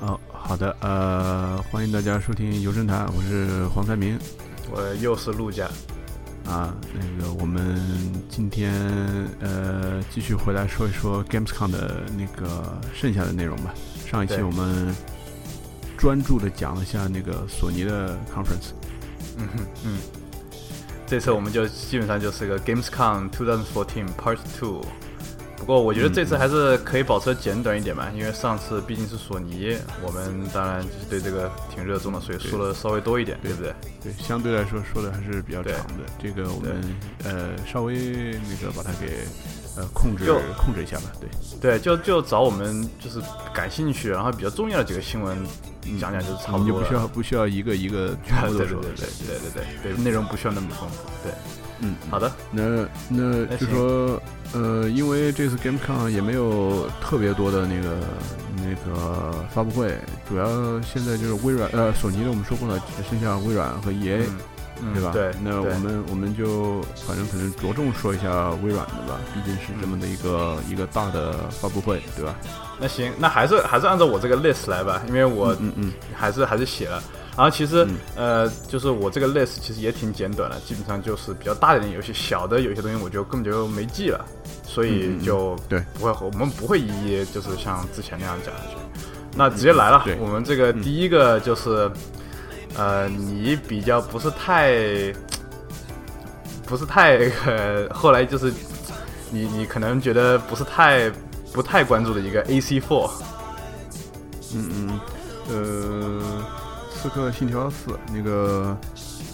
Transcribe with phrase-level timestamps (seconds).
[0.00, 4.18] 哦，好的，呃，欢迎大家收听游侦谈，我是黄三明，
[4.70, 5.66] 我又是陆家，
[6.46, 7.78] 啊，那个我们
[8.30, 8.72] 今天
[9.40, 13.74] 呃继续回来说一说 Gamescom 的那个剩下的内容吧。
[14.10, 14.94] 上一期我们
[15.98, 18.72] 专注的讲了一下那个索尼的 conference，
[19.36, 19.98] 嗯哼嗯，
[21.06, 24.82] 这次我们就基本上就是个 Gamescom 2014 Part Two。
[25.60, 33.72] 不过我觉得这次还是可以保持简短一点吧，因为上次毕竟是索尼，我们当然就是对这个挺热衷的，所以说的稍微多一点，对不对？
[34.02, 36.04] 对，相对来说说的还是比较长的。
[36.18, 36.82] 这个我们
[37.24, 39.18] 呃稍微那个把它给
[39.76, 40.24] 呃控制
[40.56, 41.12] 控制一下吧。
[41.20, 41.28] 对
[41.60, 43.20] 对，就就找我们就是
[43.54, 45.36] 感兴趣，然后比较重要的几个新闻
[46.00, 46.64] 讲讲，就是差不多。
[46.64, 48.66] 你不需要不需要一个一个全部说。
[48.66, 51.06] 对对对对对对，内容不需要那么丰富。
[51.22, 51.32] 对。
[51.80, 57.96] 嗯，好的，那那就说，呃，因为这次 GameCon 也没有特别多的那个
[58.56, 59.96] 那个发布会，
[60.28, 60.46] 主要
[60.82, 64.22] 现在就是微软呃索尼的我们说过了，只剩下微软和 EA，、
[64.94, 65.10] 对吧？
[65.12, 72.34] 对，那我们我们就反正可能着重说一下微软的吧，毕竟是这么的一个、一个大的发布会，对吧？
[72.78, 77.02] 那行，那还是还是按照我这个 list 来吧，因为我嗯嗯还是还是写了。
[77.40, 84.22] 然后其实、嗯呃，就是我这个 list 其实也挺简短的，基本上就是比较大一点的游戏，小的有些东西我就根本就没记了，
[84.62, 88.76] 所以就对不会我们不会一一就是像之前那样讲下去。
[89.34, 91.90] 那直接来了，对我们这个第一个就是、
[92.76, 95.10] 呃，你比较不是太
[96.66, 98.52] 不是太呃， 后来就是
[99.30, 101.10] 你你可能觉得不是太
[101.54, 103.10] 不太关注的一个 AC Four。
[104.54, 105.00] 嗯嗯，
[105.48, 106.44] 呃，
[107.00, 108.76] 刺客信条四那个。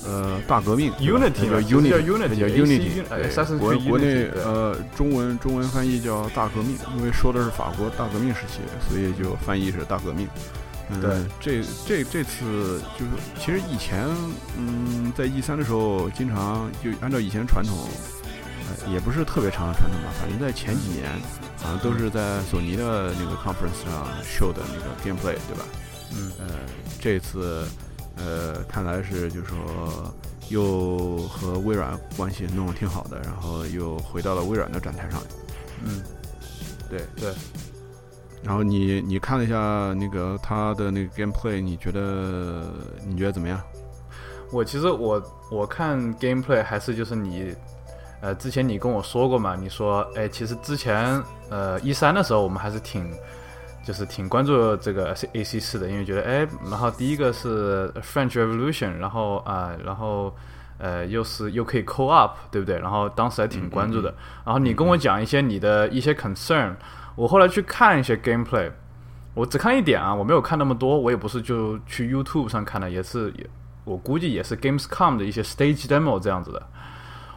[0.08, 10.28] 呃，大革命 Unity 叫 Unity，叫 Unity，国国内呃中文中文翻译叫大革命，因为说的是法国大革命时期，所以就翻译是大革命。
[10.90, 14.06] 嗯、对，这这这次就是其实以前
[14.56, 17.76] 嗯在 E 三的时候，经常就按照以前传统，
[18.68, 21.10] 呃也不是特别长的传统吧，反正在前几年
[21.56, 25.64] 好像都是在索尼的那个 conference 上 show 的那个 gameplay，对吧？
[26.12, 26.46] 嗯呃，
[27.00, 27.66] 这次
[28.16, 30.14] 呃，看来是就是说
[30.48, 35.20] 又和微软关系弄得挺好的，然后又回到了微软的展台上。
[35.84, 36.02] 嗯，
[36.88, 37.32] 对对。
[38.42, 42.72] 然后你你看了一下那个他的那个 gameplay，你觉得
[43.04, 43.60] 你觉得怎么样？
[44.52, 47.52] 我其实我我看 gameplay 还是就是你，
[48.20, 53.12] 呃，之前你跟我说过嘛，你说，哎，其实之前呃一三的时候我们还是挺，
[53.86, 60.34] 就是挺关注这个 A C 四的，因为觉得，哎，然后第一个是 French Revolution，然后啊、然后
[60.78, 62.80] 呃又是又可以 co up，对不对？
[62.80, 64.12] 然后当时还挺关注的。
[64.44, 66.74] 然后你跟我讲一些你的一些 concern，
[67.14, 68.72] 我后来去看一些 gameplay。
[69.34, 73.46] 我只看一点啊，我没有看那么多，我也不是就去 YouTube 上看的，也是也
[73.84, 76.66] 我估计也是 Gamescom 的一些 stage demo 这样子的。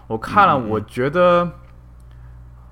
[0.08, 1.52] 我看了，我觉得，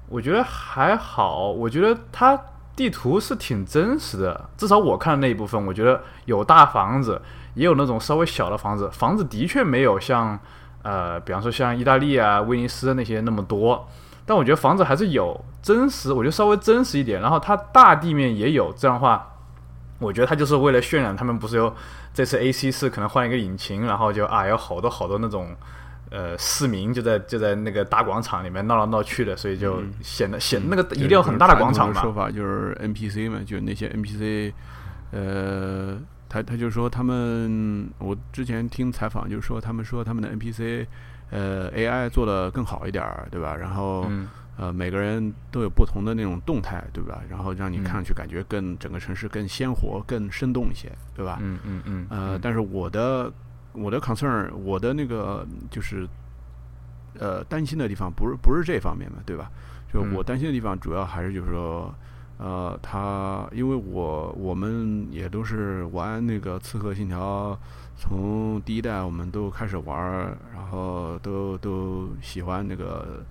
[0.10, 2.42] 我觉得还好，我觉得它
[2.78, 7.22] 地图是挺真实的，至少我看的那一部分，我觉得有大房子，
[7.56, 10.40] 也有那种稍微小的房子，房子的确没有像
[10.84, 13.90] 呃，比方说像意大利啊、威尼斯那些那么多，
[14.26, 19.34] 但我觉得房子还是有真实，我觉得稍微真实一点，然后它大地面也有，这样的话。
[20.00, 21.74] 我觉得它就是为了渲染他们不是有
[22.14, 25.56] 这次 A C 四可能换一个引擎，然后就啊有好多好多那种
[26.10, 32.02] 呃市民就在就在那个大广场里面闹来闹去的，所以就显得显那个一定要很大的广场嘛。
[32.02, 34.54] 说法就是 NPC 嘛，就那些 NPC，
[35.12, 35.98] 呃，
[36.30, 40.86] 他他就说他们，我之前听采访就是说他们说他们的 NPC，
[41.32, 43.56] 呃，AI 做的更好一点儿，对吧？
[43.56, 44.06] 然后。
[44.10, 44.28] 嗯
[44.60, 47.22] 呃，每个人都有不同的那种动态，对吧？
[47.30, 51.38] 然后让你嗯看上去感觉更整个城市更鲜活、更生动一些，对吧？
[51.44, 52.08] 嗯嗯嗯。
[52.10, 53.32] 呃，但是我的
[53.78, 56.08] 我的 concern，我的那个就是
[57.20, 59.50] 呃担心的地方不是不是这方面的，对吧？
[59.94, 61.94] 就嗯我担心的地方主要还是就是说，
[62.38, 67.54] 呃，他因为我我们也都是玩那个《刺客信条》，
[67.96, 73.24] 从第一代我们都开始玩儿，然后都都喜欢那个。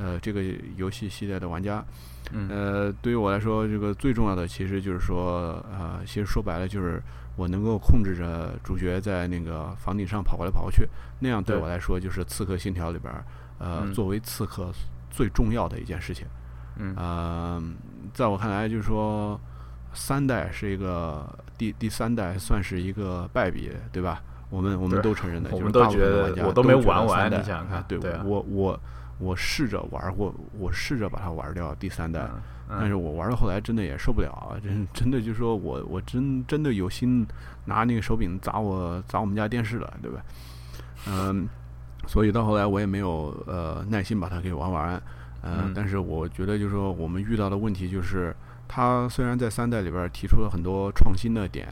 [0.00, 0.40] 呃，这个
[0.76, 1.84] 游戏系列的玩家，
[2.30, 7.02] 嗯呃，对于我来说，这个最重要的其实就是说，呃，其实说白了就是
[7.38, 10.86] 我能够控制着主角在那个房顶上跑过来跑过去，
[11.20, 13.24] 那样对对我来说就是《刺客信条》里边儿，
[13.58, 14.70] 呃，嗯作为刺客
[15.08, 16.26] 最重要的一件事情。
[16.76, 17.62] 嗯呃，
[18.12, 19.40] 在我看来，就是说
[19.94, 21.26] 三代是一个
[21.56, 24.20] 第第三代算是一个败笔，对吧？
[24.50, 28.80] 我们我们都承认的，我就是大部们都觉得分的玩家我都没玩完你想想看啊对我我
[29.18, 32.20] 我试着玩过，我试着把它玩掉第三代，
[32.68, 37.26] 嗯但是我玩到后来真的也受不了啊，真真的就说我我真真的有心
[37.64, 40.20] 拿那个手柄砸我砸我们家电视了，对吧？
[41.06, 41.48] 嗯，
[42.06, 44.94] 所以到后来我也没有呃耐心把它给玩完，
[45.40, 45.72] 呃，嗯。
[45.74, 48.34] 但是我觉得就是说我们遇到的问题就是，
[48.68, 51.66] 它虽然在三代里边提出了很多创新的点，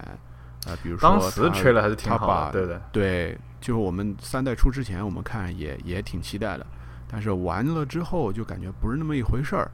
[0.66, 6.66] 啊，比如说当时它吹了还是挺好的，对的，对，就是我们三代出之前，我们看也也挺期待的，
[7.08, 9.70] 但是玩了之后就感觉不是那么一回事儿。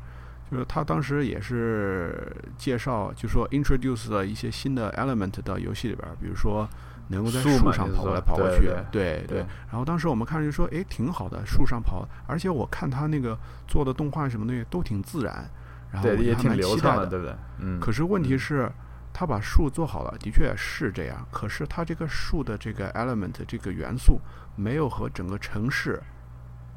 [0.50, 6.68] 就是他当时也是介绍，就说 introduce 了一些新的 element 到游戏里边儿，比如说
[7.08, 9.38] 能够在树树上跑过来跑过去，对对
[9.70, 13.34] 然后当时我们看就说，诶，挺好的，树上跑，而且我看他那个
[13.66, 15.48] 做的动画什么东西都挺自然，
[15.90, 17.06] 然后我就还蛮挺流畅的，期待的。
[17.06, 17.34] 对不对？
[17.60, 18.70] 嗯，可是问题是，
[19.10, 21.26] 他把树做好了，的确是这样。
[21.30, 24.20] 可是他这个树的这个 element 这个元素
[24.54, 25.98] 没有和整个城市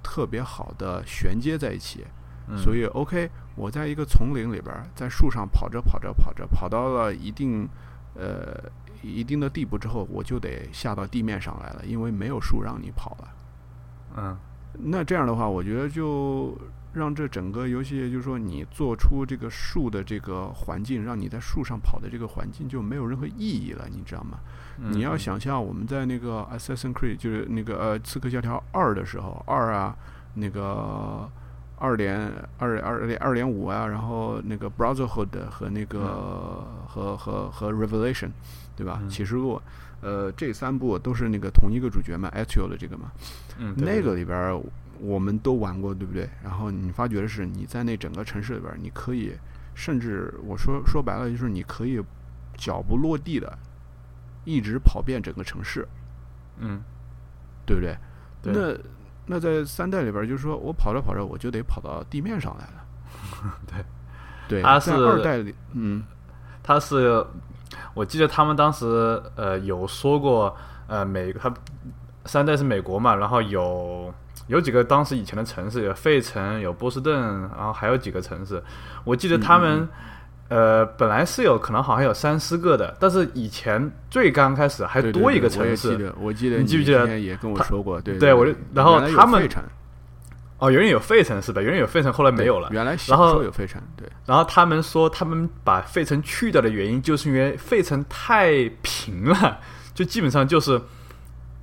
[0.05, 2.05] 特别好的衔接在一起，
[2.47, 7.67] 嗯所以 OK，我在一个丛林里边儿，在树上跑着跑着跑着，跑到了一定
[8.13, 8.63] 呃
[9.01, 13.27] 一定的地步之后，我就得下到地面上来了，因为没有树让你跑了。
[14.17, 14.37] 嗯
[14.77, 16.55] 那这样的话，我觉得就
[16.93, 24.37] 让这整个游戏，就是说你做出这个树的这个环境，让你在树上跑的这个环境就没有任何意义了，你知道吗？
[24.79, 29.95] 嗯，你要想象我们在那个 Assassin's Creed，就是那个呃《刺客教条二》的时候，二啊，
[30.33, 31.29] 那个
[31.77, 38.29] 二点二二点二点五啊，然后那个 Brotherhood 和那个、和和和 Revelation，
[38.75, 38.99] 对吧？
[39.01, 39.61] 嗯启示录，
[40.01, 43.11] 呃，这三部都是那个同一个主角嘛 a t u 的这个嘛。
[43.57, 44.61] 嗯，那个里边儿
[44.99, 46.29] 我们都玩过，对不对？
[46.43, 49.33] 然后你发觉的是，你在那整个城市里边儿，你可以，
[49.73, 52.01] 甚至我说说白了，就是你可以
[52.57, 53.57] 脚不落地的，
[54.45, 55.85] 一直跑遍整个城市，
[56.57, 56.81] 嗯，
[57.65, 57.97] 对不对？
[58.41, 58.77] 对那
[59.25, 62.85] 那在三代里边儿，就是说我跑着跑着，我就得跑到地面上来了。
[63.67, 63.83] 对，
[64.47, 66.03] 对，它是二代里，嗯，
[66.63, 67.25] 他是，
[67.93, 70.55] 我记得他们当时呃有说过，
[70.87, 71.51] 呃美他
[72.25, 74.13] 三代是美国嘛，然后有
[74.47, 77.19] 有几个当时以前的城市，有费城，有波士顿，
[77.57, 78.63] 然后还有几个城市，
[79.03, 79.87] 我记得他们。
[80.49, 87.99] 嗯呃，本来是有可能好像有三四个的，但是以前最刚开始还多一个城市记得，我记得你记不记得也跟我说过？
[88.01, 89.49] 对对对我就然后他们
[90.57, 91.61] 哦，原来有费城是吧？
[91.61, 92.69] 原来有费城，后来没有了。
[92.71, 94.07] 原来小然后有费城，对。
[94.25, 99.59] 然后他们说，他们把费城去掉的原因，就是因为费城太平了，
[99.93, 100.79] 就基本上就是，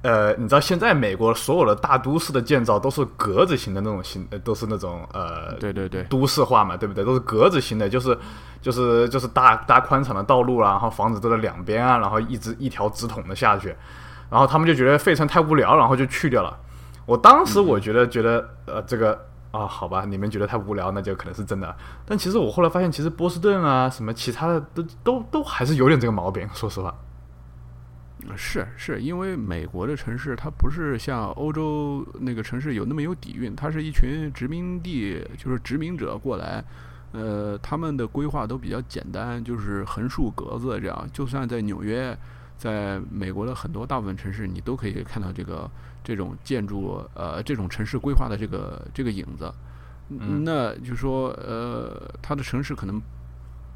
[0.02, 7.04] 呃，你知道现在美国所有的大都市的建造都是格子型的那种形，呃都是那种呃对对对，都市化嘛，对不对？
[7.04, 8.18] 都是格子型的，就是
[8.60, 13.68] 就是就是大大宽敞的道路啦，然后房子都在两边啊，然后一直一条直筒的下去，
[14.28, 16.58] 然后他们就觉得费城太无聊，然后就去掉了。
[17.06, 19.16] 我当时我觉得觉得呃这个
[19.52, 21.72] 啊好吧，你们觉得太无聊，那就可能是真的。
[22.04, 26.92] 但其实我后来发现，其实波士顿啊什么其他的都都都还是有点这个毛病，说实话。
[28.36, 36.64] 是是因为美国的城市，它不是像欧洲那个城市有那么有底蕴，它是一群殖民地，就是殖民者过来，
[37.12, 41.08] 呃，他们的规划都比较简单，就是横竖格子这样。
[41.12, 42.16] 就算在纽约，
[42.56, 45.70] 在美国的很多大部分城市，你都可以看到这个
[46.04, 49.52] 这种建筑，呃，这种城市规划的这个这个影子。
[50.08, 53.00] 嗯那就说，呃，它的城市可能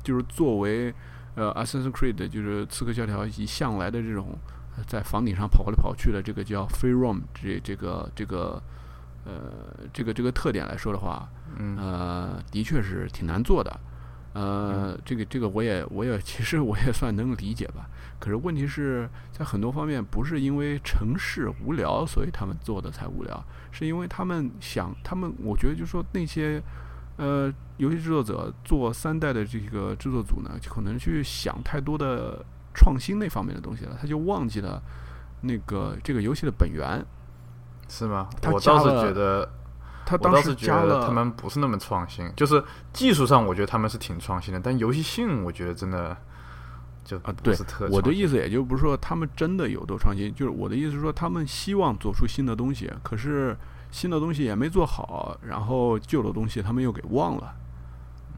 [0.02, 0.92] 就是作为
[1.36, 4.36] 呃《Assassin's Creed》就是《刺客教条》一向来的这种
[4.76, 8.60] 呃在房顶上跑来跑去的这个叫 free roam 这这个这个
[9.24, 9.32] 呃
[9.92, 13.80] 这个这个特点来说的话，嗯呃，的确是挺难做的。
[14.32, 17.88] 呃，这个这个我也我也 其实我也算能理解吧。
[18.18, 26.62] 可是问题是在很多方面不是因为城市无聊，所以他们做的才无聊，是因为他们想他们我觉得就是说那些
[27.16, 32.44] 呃游戏制作者做三代的这个制作组呢，可能去想太多的
[32.74, 34.82] 创新那方面的东西了，他就忘记了
[35.42, 37.04] 那个这个游戏的本源。
[37.88, 38.28] 是吗？
[38.42, 39.48] 他我倒是觉得，
[40.04, 42.60] 他当时觉得他们不是那么创新，就是
[42.92, 46.16] 技术上我觉得他们是挺创新的，但游戏性我觉得真的
[47.04, 47.56] 就啊对
[47.88, 53.56] 我的意思也就不是说他们真的有多创新，就是我的意思是说他们希望做出新的东西，可是
[53.96, 57.54] 新的东西也没做好，然后旧的东西他们又给忘了，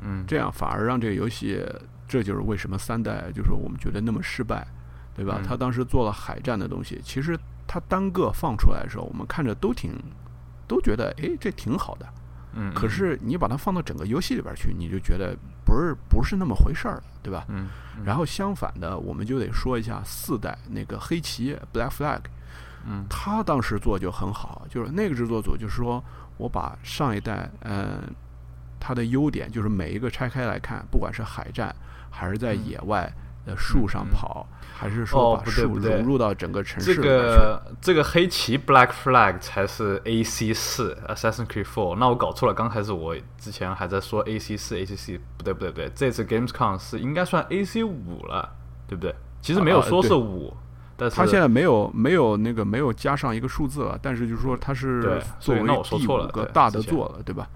[0.01, 0.25] 嗯。
[0.25, 1.61] 这样反而让这个游戏，
[2.07, 4.65] 这就是为什么三代就是我们觉得那么失败，
[5.17, 5.41] 对吧？
[5.41, 5.43] 嗯。
[5.43, 7.37] 他当时做了海战的东西，其实
[7.67, 9.93] 他单个放出来的时候，我们看着都挺
[10.69, 12.07] 都觉得诶这挺好的，
[12.53, 17.45] 嗯，可是你把它放到整个游戏里边去，你就觉得不是不是那么回事儿了，对吧？
[17.49, 17.67] 嗯，
[17.99, 18.05] 嗯。
[18.05, 22.21] 然后相反的，我们就得说一下四代那个黑旗 Black Flag，
[22.87, 26.03] 嗯，他当时做就很好，就是那个制作组就是说
[26.37, 28.03] 我把上一代嗯
[28.81, 31.75] 它的优点就是每一个拆开来看，不管是海战
[32.11, 33.13] 还是在野外
[33.45, 47.83] 的树上跑，还是说把树融入到整个城市这个这个黑旗 Black Flag 才是 AC 四 Assassin's Creed Four，那我搞错了，刚开始我之前还在说 AC 四 AC 四，不对不对不对，这次 Gamescom 是应该算 AC
[47.83, 48.49] 五了，
[48.87, 49.13] 对不对？
[49.43, 50.55] 其实没有说是五。
[50.99, 57.49] 但是他现在没有没有那个没有加上一个数字了，但是就是说他是作为第五个大的做了，对吧？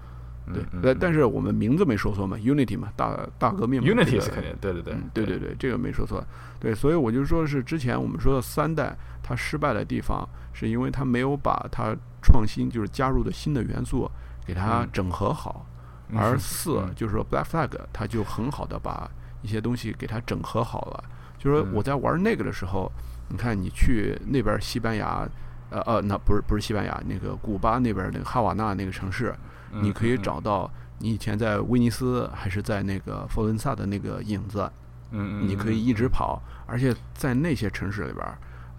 [0.53, 3.81] 对，但但是我们名字没说错嘛，Unity 嘛，大大革命。
[3.81, 6.21] Unity 是肯定，对对对，对对对，这个没说错。
[6.59, 14.09] 对，所以我就说是之前我们说的三代它失败的地方，是因为它没有把它创新就是加入的新的元素
[14.45, 15.65] 给它整合好，
[16.13, 19.09] 而四就是说 Black Flag 它就很好的把
[19.41, 21.03] 一些东西给它整合好了。
[21.37, 22.89] 就是说我在玩那个的时候。
[23.33, 25.27] 你看，你去那边西班牙，
[25.71, 29.33] 呃呃，那不是不是西班牙，那个古巴那边那个哈瓦那那个城市，
[29.71, 34.71] 你可以找到你以前在威尼斯还是在那个佛罗伦萨的那个影子。
[35.09, 38.25] 你可以一直跑，而且在那些城市里边，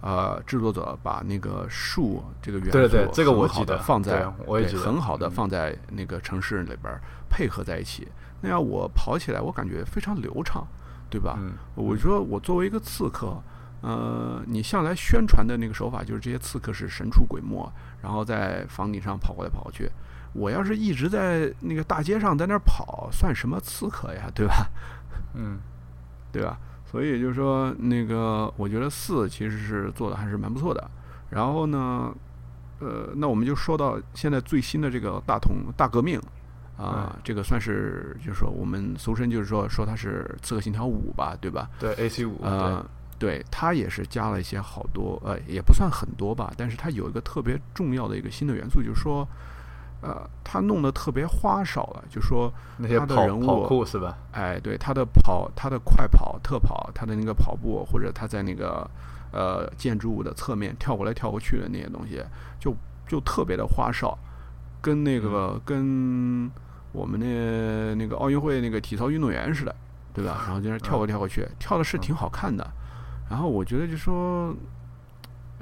[0.01, 6.93] 呃，制作者把那个树这个元素，对对，这个我记得放在，我也很好的放在那个城市里边
[7.29, 8.07] 配合在一起，
[8.41, 10.65] 那样我跑起来我感觉非常流畅，
[11.09, 11.37] 对吧？
[11.75, 13.41] 我说我作为一个刺客。
[13.87, 19.87] 呃，你向来宣传的那个手法就是这些刺客是神出鬼没，然后在房顶上跑过来跑去。
[20.33, 24.27] 我要是一直在那个大街上在那儿跑，算什么刺客呀？
[24.33, 24.67] 对吧？
[25.35, 25.59] 嗯，
[26.33, 26.57] 对吧？
[26.83, 30.89] 所以就是说，那个我觉得四其实是做的还是蛮不错的。
[31.29, 32.11] 然后呢，
[32.79, 36.19] 呃，那我们就说到现在最新的这个大同大革命
[36.75, 41.69] 啊，这个算是就是说我们俗称就是说说它是刺客信条五吧，对吧？
[41.79, 42.83] 对，AC 五啊。
[43.17, 49.25] 对，它也是加了一些好多，呃，也不算很多吧，但是它有一个特别重要的一个新的元素，就是说，
[50.01, 54.17] 呃，它弄得特别花哨了，就说那些跑跑酷是吧？
[54.33, 58.85] 哎，对，他的跑，他的快跑、特跑，他的那个跑步，或者他在那个
[59.31, 62.21] 呃建筑物的侧面跳过来跳过去的那些东西，
[62.59, 62.75] 就
[63.07, 64.17] 就特别的花哨，
[64.81, 66.51] 跟那个跟
[66.91, 69.73] 我们那那个奥运会那个体操运动员似的，
[70.13, 70.43] 对吧？
[70.45, 72.69] 然后在那跳过跳过去，跳的是挺好看的。
[73.29, 74.55] 然后我觉得就说，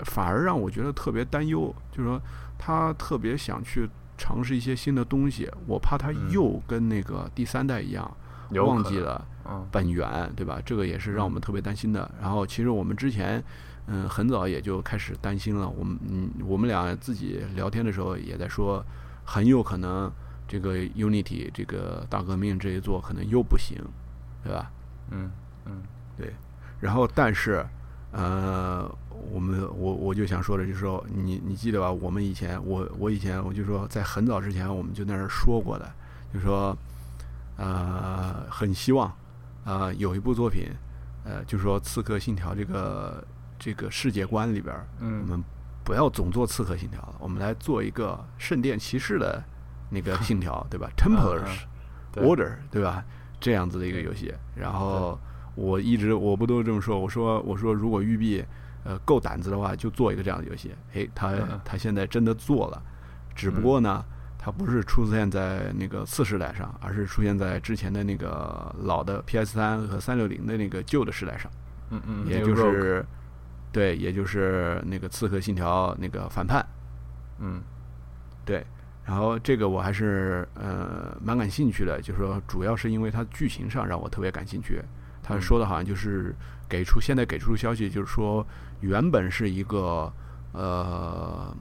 [0.06, 2.22] 反而让我觉得特别担忧，就是说
[2.58, 8.18] 他特别想去尝试一些新的东西，我怕他又跟那个第三代一样，
[8.66, 9.26] 忘记了
[9.72, 10.62] 本源，对吧？
[10.66, 12.10] 这个也是让我们特别担心的。
[12.22, 13.44] 然后其实我们之前
[13.88, 18.84] 嗯很早也就开始担心了，我们嗯我们俩自己聊天的时候也在说，
[19.24, 20.12] 很有可能
[20.48, 23.78] 这个 Unity 这个大革命这一座可能又不行，
[24.44, 24.72] 对吧？
[25.12, 25.32] 嗯
[25.66, 25.82] 嗯，
[26.18, 26.34] 对。
[26.84, 27.66] 然后，但是，
[28.12, 28.94] 呃，
[29.32, 31.90] 我们我我就想说的，就是说，你你记得吧？
[31.90, 35.90] 我们以前，我我以前我就说，在很早之前，我们就在那儿说过的，
[36.34, 36.78] 就说，
[37.56, 39.10] 呃，很希望，
[39.64, 40.68] 呃，有一部作品，
[41.24, 43.26] 呃，就说《刺客信条》这个
[43.58, 45.42] 这个世界观里边，嗯，我们
[45.86, 49.42] 不要总做《刺客信条》了，我们来做一个圣殿骑士的
[49.90, 51.48] 那个信条，对吧？Templars
[52.16, 53.06] Order，对吧？
[53.40, 55.18] 这样子的一个游戏，然后。
[55.56, 58.44] 我一直我不都这么说，我说我说如果育碧
[58.84, 60.72] 呃够胆子的话，就做一个这样的游戏。
[60.94, 61.34] 诶，他
[61.64, 62.82] 他现在真的做了，
[63.36, 64.04] 只不过呢，
[64.38, 71.52] 他不是出现在那个次世代上，而是出现在之前的那个老的 PS 三和三六零的那个旧的时代上。
[71.92, 73.06] 嗯嗯，也就是
[73.72, 76.66] 对，也就是那个刺客信条那个反叛。
[77.40, 77.62] 嗯，
[78.44, 78.66] 对。
[79.06, 84.82] 然后这个我还是呃蛮感兴趣的，就是说主要是因为它剧情上让我特别感兴趣。
[85.24, 86.36] 他说的好像就是
[86.68, 88.46] 给出现在给出的消息，就是说
[88.82, 90.12] 原本是一个
[90.52, 91.56] 呃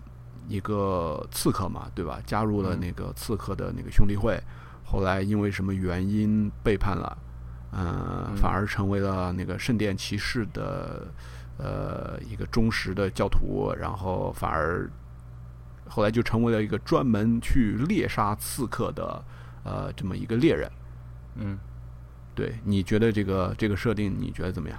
[0.49, 2.21] 一个刺客嘛，对吧？
[2.26, 4.42] 加入了那个刺客的那个兄弟会，
[4.85, 7.16] 后来因为什么原因背叛了，
[7.71, 11.07] 嗯，反而成为了那个圣殿骑士的
[11.57, 14.90] 呃一个忠实的教徒，然后反而
[15.88, 19.25] 后来就成为了一个专门去猎杀刺客的
[19.62, 20.69] 呃这么一个猎人，
[21.37, 21.57] 嗯。
[22.34, 24.78] 对，你觉得这个这个设定你觉得怎么样？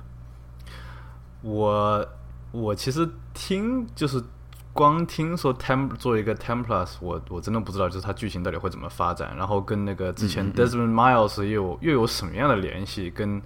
[1.41, 2.07] 我
[2.51, 4.23] 我其实听就是
[4.71, 13.41] 光听说 Tem 做一个 Templars，我我真的不知道就是它剧情到底会怎么发展，然后跟那个之前 Desmond Miles 又又有什么样的联系，跟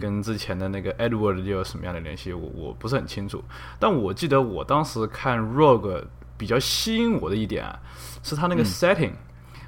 [0.00, 3.44] 跟之前的那个 Edward 又有什么样的联系，我我不是很清楚。
[3.78, 6.04] 但我记得我当时看 Rogue
[6.36, 7.78] 比较吸引我的一点啊，
[8.22, 9.12] 是它那个 setting，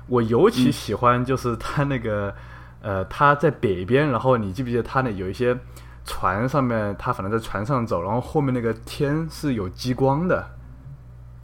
[0.07, 2.35] 我尤其喜欢就是它那个。
[2.81, 5.57] 呃，他在北边，然后你记不记得他那有一些
[6.05, 10.37] 船上面，他反正在船上走，然后后面那个天是有激光的，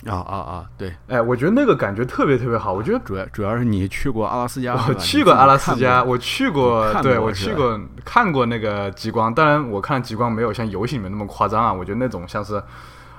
[0.06, 0.70] 啊啊啊！
[0.76, 2.72] 对，哎，我觉得那个感觉特别特别好。
[2.72, 9.32] 我觉得主要主要是 你去过阿拉斯加，我去过阿拉斯加，我去过，对我去过看过那个极光。
[9.34, 11.72] 当然，我看极光没有像游戏里面那么夸张啊。
[11.72, 12.62] 我觉得那种像是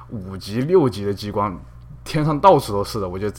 [0.09, 1.59] 五级、六级的极光，
[2.05, 3.37] 天上到处都是的，我觉得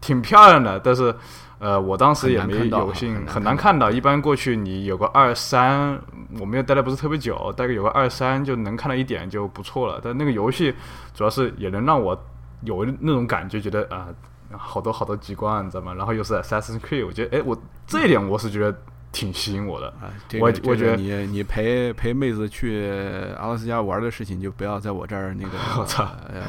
[0.00, 0.80] 挺漂亮的。
[0.80, 1.14] 但是，
[1.60, 3.88] 呃，我当时也没有幸很难看到。
[3.88, 5.96] 一般过去你有个二三，
[6.40, 10.00] 我们也待的不是特别久，大概有个二三就能看到一点就不错了。
[10.02, 10.74] 但那个游戏
[11.14, 12.20] 主要是也能让我。
[12.64, 14.08] 有那种感觉，觉得啊，
[14.50, 15.94] 好多好多极光，你知道吗？
[15.94, 18.78] 然后又是 Assassin's Creed，我觉得，哎，我这一点我是觉得
[19.10, 19.86] 挺吸引我的。
[19.98, 22.92] 啊我我觉得你你陪陪妹子去
[23.38, 26.42] 阿拉斯加玩的事情，就不要在我这儿那个 我操，呃，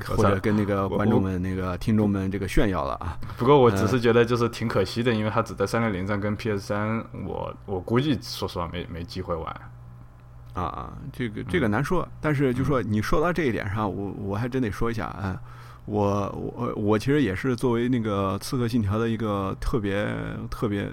[0.00, 3.18] 或者跟那个观众们、那个听众们这个炫耀了啊。
[3.36, 9.60] 不过我只是觉得就是挺可惜的，因为它只在三六零上跟 PS 三，我我估计说实话没没机会玩。
[10.54, 15.40] 啊啊，这个这个难说，但是就说你说到这一点上，我我还真得说一下啊，
[15.84, 20.06] 我我我其实也是作为那个《刺客信条》的一个特别
[20.50, 20.88] 特别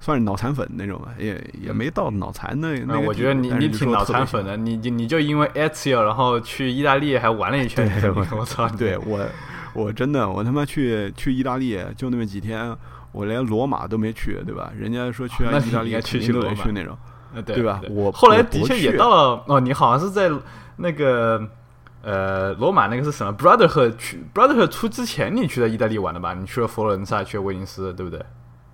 [0.00, 7.90] 算是脑残粉那种吧，也也没到脑残那那我觉得你你挺脑残粉的，你你你就因为 Ezio 然后去意大利还玩了一圈，
[8.32, 8.68] 我操！
[8.78, 9.26] 对我
[9.72, 12.76] 我真的我他妈去去意大利就那么几天，
[13.10, 14.72] 我连罗马都没去，对吧？
[14.78, 16.96] 人家说去意大利去去都得去那种。
[17.44, 17.80] 对吧？
[17.90, 19.58] 我后来的确也到了哦。
[19.58, 20.30] 你好像是在
[20.76, 21.44] 那个
[22.04, 26.34] 呃罗马那个是什么？Brotherhood 去 Brotherhood 出之前，你去的意大利玩的吧？
[26.34, 28.24] 你去了佛罗伦萨，去了威尼斯，对不对？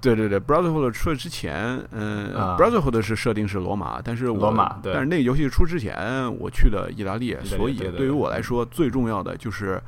[0.00, 5.96] 对对对，Brotherhood 出之前，嗯，Brotherhood 是设定是罗马，但是罗马，但是那个游戏出之前，
[6.38, 9.80] 我去的意大利，所以对于我来说，最重要的就是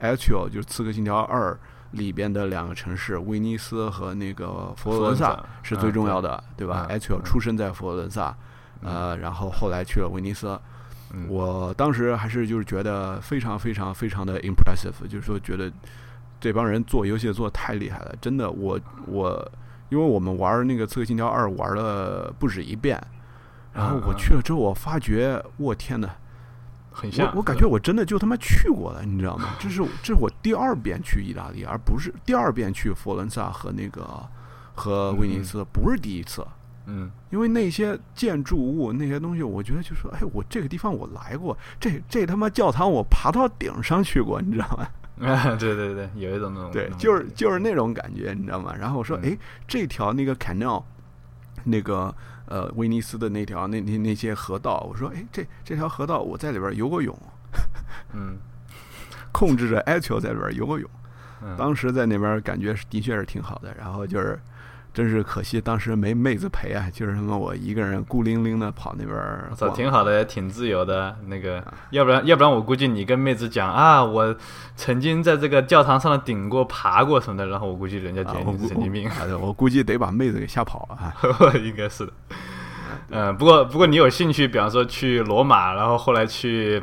[0.00, 1.52] Actual，就是《刺客信条二》。
[1.92, 8.34] 里边的两个城市，威尼斯和那个佛罗伦萨是最重要的，对吧 a c t u a l 出生在佛罗伦萨，
[8.80, 10.58] 呃，然后后来去了威尼斯。
[11.28, 15.70] 我当时还是就是觉得非常非常非常的 impressive，就是说觉得
[16.40, 18.50] 这帮人做游戏做的太厉害了，真的。
[18.50, 19.52] 我我
[19.90, 23.00] 因为我们玩那个《刺客信条二》玩了不止一遍，
[23.74, 26.08] 然后我去了之后，我发觉，我天呐！
[26.94, 29.50] 很像我，我感觉我真的就他妈去过了，你知道吗？
[29.58, 34.06] 这是这是我第二遍去意大利，而不是第二遍去佛罗伦萨和那个
[34.74, 36.42] 和威尼斯，不是第一次。
[36.42, 36.52] 嗯，
[37.30, 44.88] 因为那些建筑物那些东西，我觉得就说，哎，我这个地方我来过，这这他妈教堂我爬到顶上去过，你知道吗？
[45.28, 48.74] 啊，对对对，有一种那种，对，就是就是那种感觉，你知道吗？
[48.78, 50.82] 然后我说，哎，这条那个 canal，
[51.64, 52.14] 那个。
[52.46, 57.16] 呃，威尼斯的那条那那那些河道，我说，哎，这这条河道我在里边游过泳，
[58.12, 58.36] 嗯，
[59.32, 60.90] 控制着埃球在里边游过泳，
[61.56, 64.38] 当时在那边感觉是的确是挺好的，然后就是。
[64.94, 69.50] 真是可惜，当时没妹子陪啊，就是他妈我一个人孤零零的跑那边儿。
[69.56, 71.16] 操，挺好的，挺自由的。
[71.28, 74.36] 那个，要不然，要不然我估计你跟妹子讲啊，我
[74.76, 79.10] 曾经在这个教堂上的顶过、爬过什么的，然后我估计人家觉得你是神经病。
[79.40, 81.14] 我估计得把妹子给吓跑啊。
[81.64, 82.12] 应该是的。
[83.08, 86.82] 嗯，不过不过你有兴趣，比方说去罗马，然后后来去，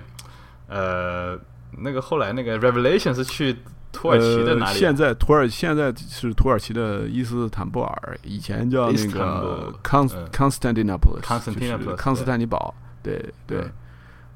[0.68, 1.38] 呃，
[1.78, 3.56] 那个后来那个 Revelation 是去。
[3.92, 4.78] 土耳其的哪里？
[4.78, 12.74] 现在土耳现在是土耳其的伊斯坦布尔，以前叫那个康康斯坦丁 o l 康斯坦丁康斯坦尼堡。
[13.02, 13.64] 对对，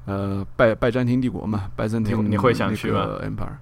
[0.06, 3.56] 呃，拜拜占庭帝国嘛，拜占庭你会想去吗？Empire，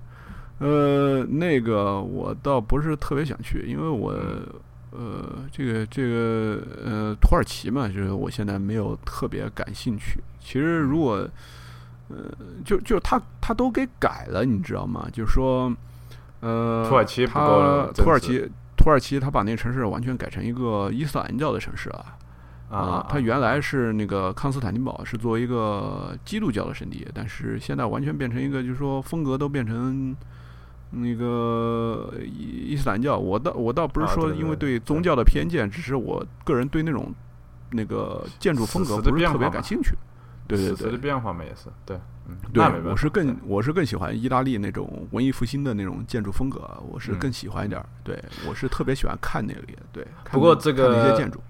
[0.60, 4.12] 呃，那个我倒不是特别想去，因为我
[4.92, 10.22] 呃，这个这个呃，土耳其嘛，就是我现在没有特别感兴趣。
[10.38, 11.28] 其实如果
[12.12, 12.30] 呃，
[12.64, 15.08] 就就他他都给改了，你知道吗？
[15.12, 15.72] 就是说，
[16.40, 22.04] 呃，土耳其不够土耳其土耳其他把那个城市完全改成一个伊斯兰教的城市了
[22.68, 23.06] 啊！
[23.08, 30.16] 他原来是那个康斯坦丁堡是作为一个基督教的圣地，但是现在完全变成一个，就是说风格都变成
[30.90, 33.16] 那个伊伊斯兰教。
[33.16, 37.14] 我倒我倒不是说因为对宗教的偏见，只是我个人对那种
[37.70, 39.94] 那个建筑风格不是特别感兴趣。
[40.56, 46.60] 对对对，的变化嘛也是对，嗯，对，我是更我是更喜欢意大利那种文艺复兴的那种建筑风格，
[46.90, 47.84] 我是更喜欢一点。
[48.04, 49.62] 对，我是特别喜欢看那个，
[49.92, 50.06] 对。
[50.30, 51.40] 不过这个那些建筑，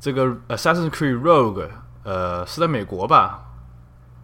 [0.00, 1.68] 这个 Assassin's Creed Rogue，
[2.04, 3.44] 呃，是在美国吧？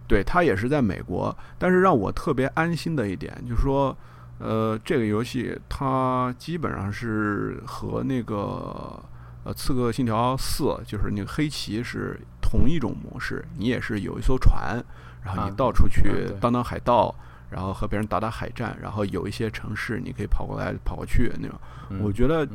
[0.07, 1.37] 对，它也是在美国。
[1.59, 3.97] 但是让我特别安心的一点就是说，
[4.39, 9.03] 呃，这个游戏它基本上是和那个。
[9.45, 14.83] 呃，刺客信条四就是那个黑旗是同一种模式，你也是有一艘船，
[15.23, 17.15] 然后你到处去当当海盗，
[17.51, 21.61] 然后和别人打打海战，然后有一些城市你可以跑过来跑过去那种。
[22.01, 22.49] 我觉得，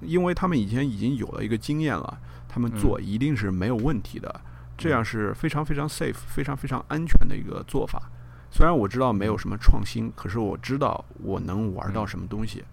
[0.00, 4.40] 因为他们以前已经有了一个经验了，他们做一定是没有问题的，
[4.76, 8.10] 这样是非常非常 safe、非常非常安全的一个做法。
[8.50, 12.64] 虽然我知道没有什么创新，可是我知道我能玩到什么东西。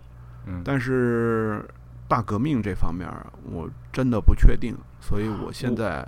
[0.47, 1.63] 嗯，但是
[2.07, 3.07] 大革命这方面
[3.43, 6.07] 我真的不确定，所以我现在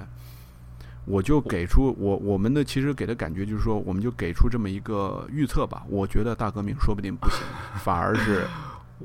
[1.08, 5.84] 我就给出我我们的其实给的感觉就是说，我们就给出这么一个预测吧。
[5.88, 7.39] 我觉得大革命说不定不行，
[7.80, 8.46] 反而是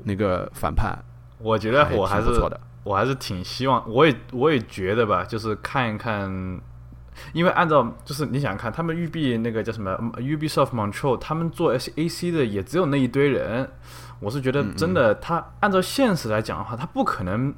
[0.03, 0.99] 那个反叛，
[1.39, 2.59] 我觉得我还是不错的。
[2.83, 6.29] 我还是挺希望，我也我也觉得吧，就是看一看，
[7.31, 13.71] 因为按照就是你想想看，他们育碧那个叫什么嗯 Ubisoft Montreal，他们做 S A C 的也只有那一堆人，
[14.19, 17.55] 我是觉得真的，他按照现实来讲的话，他不可能。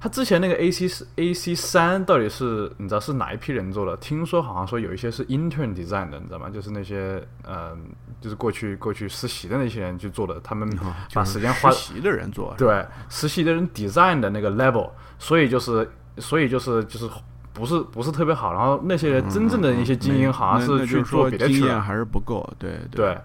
[0.00, 3.94] 他之前那个 A C A C 三到底是你知道是哪一批人做的？
[3.98, 6.48] 听说好像说有一些是 intern design 的，你知道吗？
[6.48, 7.76] 就是那些呃，
[8.18, 10.66] 就是过去过去实习的那些人去做的，他们
[11.12, 15.86] 把时间花实习的人做，对实习的人 design 的那个 level，所以就是
[16.16, 17.06] 所以就是就是
[17.52, 18.54] 不是不是特别好。
[18.54, 23.18] 然后那些人真正的一些精英好像是说做别的去了，经验还是不够，对对。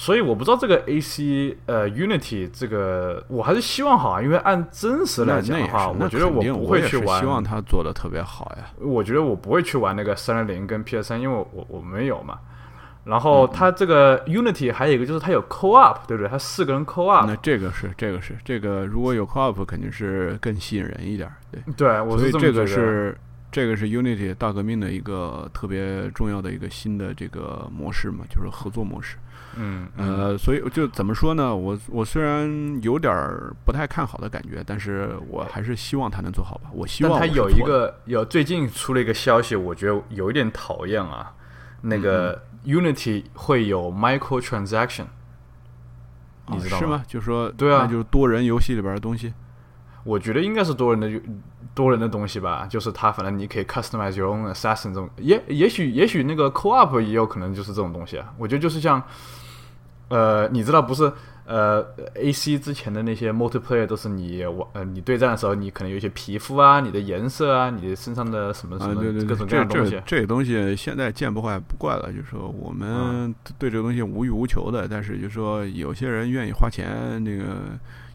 [0.00, 7.20] 所以我不知道这个 A C 呃 Unity 这个，我还是希望好啊，因为按真实来讲的话，我觉得我不会去玩。
[7.20, 8.70] 希望他做的特别好呀。
[8.78, 12.38] 我觉得我不会去玩那个三六零跟 PS 三，因为我我我没有嘛。
[13.04, 16.30] 然后它这个 Unity 还有一个就是它有 Co-op，对不对？
[16.30, 21.60] 它四个人 Co-op，那这个是这个是这个，如果有 co-op 肯定是更吸引人一点儿，对。
[21.76, 23.18] 对我所以这个是这么觉得是
[23.52, 29.18] 这个是 Unity 大革命的一个特别重要的一个新的这个模式嘛，就是合作模式。
[29.56, 31.54] 嗯嗯呃，所以就怎么说呢？
[31.54, 32.48] 我我虽然
[32.82, 36.70] 有点儿不太看好的感觉，但是我还是希望他能做好吧。
[36.72, 41.34] 我希望但它我是有一个有最近出了一个消息，我觉得有一点讨厌啊。
[41.82, 45.06] 那嗯个 Unity 会有 micro transaction，
[46.46, 46.76] 你知道吗？
[46.76, 47.02] 啊是吗？
[47.08, 49.32] 就说对啊那就是多人游戏里边的东西。
[50.04, 51.10] 我觉得应该是多人的
[51.74, 58.32] 多人的东西吧，就是它反正你可以 customize your own assassin 这种，也也许也许那个 co-op 也有可能就是这种东西啊。
[58.38, 59.02] 我觉得就是像，
[60.08, 61.10] 呃，你知道不是
[61.46, 69.92] 呃 AC 之前的那些 multiplayer 都是你玩呃你对战的时候，你可能有一些皮肤啊、你的颜色啊、你的身上的什么什啊，么各种各样的东西。
[69.92, 77.44] 这这个东西现在见不坏不怪了，就是说我们对这个东西无欲无求的，但是就是说有些人愿意花钱，这个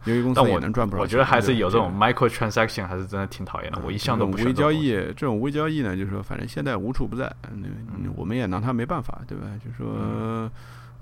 [0.06, 1.02] 游戏公司也但我能赚不少钱。
[1.02, 3.80] 我觉得还是有这种 micro transaction，还是真的挺讨厌的。
[3.84, 5.14] 我一向都不这种无为交易，这种东西。
[5.16, 9.44] 这种无为交易呢，就是说反正现在无处不在，那嗯我们也拿它没办法，对吧？
[9.64, 10.50] 就是说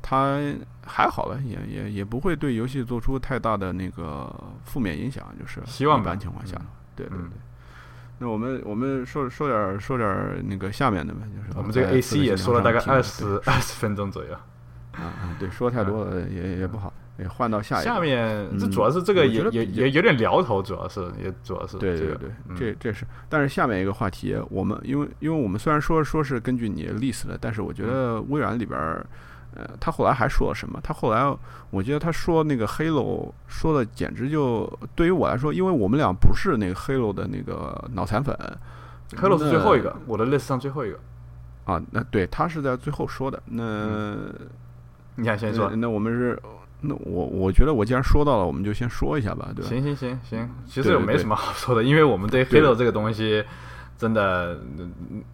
[0.03, 0.39] 它
[0.87, 4.31] 还好了，也也也不会对游戏做出太大的那个
[4.65, 6.57] 负面影响，就是一希望吧般情况下，
[6.97, 7.39] 对对嗯对。
[8.19, 14.37] 那我们我们说说点儿说点儿那个下面的吧，就是我们这个 AC 也说了大概二十二十分钟左右。
[14.97, 17.91] 啊啊，对，说太多了也也不好，也换到下一个。
[17.91, 29.07] 下面这嗯主要是这个我也也有点聊头，主要是也主要是这个对对对，嗯这这是，但是下面一个话题，我们因为因为我们虽然说说是根据你的 list 的，但是我觉得微软里边儿，
[29.57, 30.81] 呃，他后来还说了什么？
[30.83, 31.37] 他后来
[31.71, 38.37] 我觉得他说那个 Halo 说的简直就对于我来说，因为我们俩不是那个 Halo 的那个脑残粉
[39.13, 40.99] Halo 是最后一个，我的 list 上最后一个。
[41.65, 44.27] 啊，那对他是在最后说的，那
[45.17, 45.89] 你看，先说那。
[45.89, 46.41] 我们是。
[46.87, 49.69] 那我我觉得我既然说到了，我们就先说一下吧，对吧？
[49.71, 53.43] 行行行行，其实也没什么好说的，因为我们对对 Halo 这个东西，
[53.97, 55.25] 真的，嗯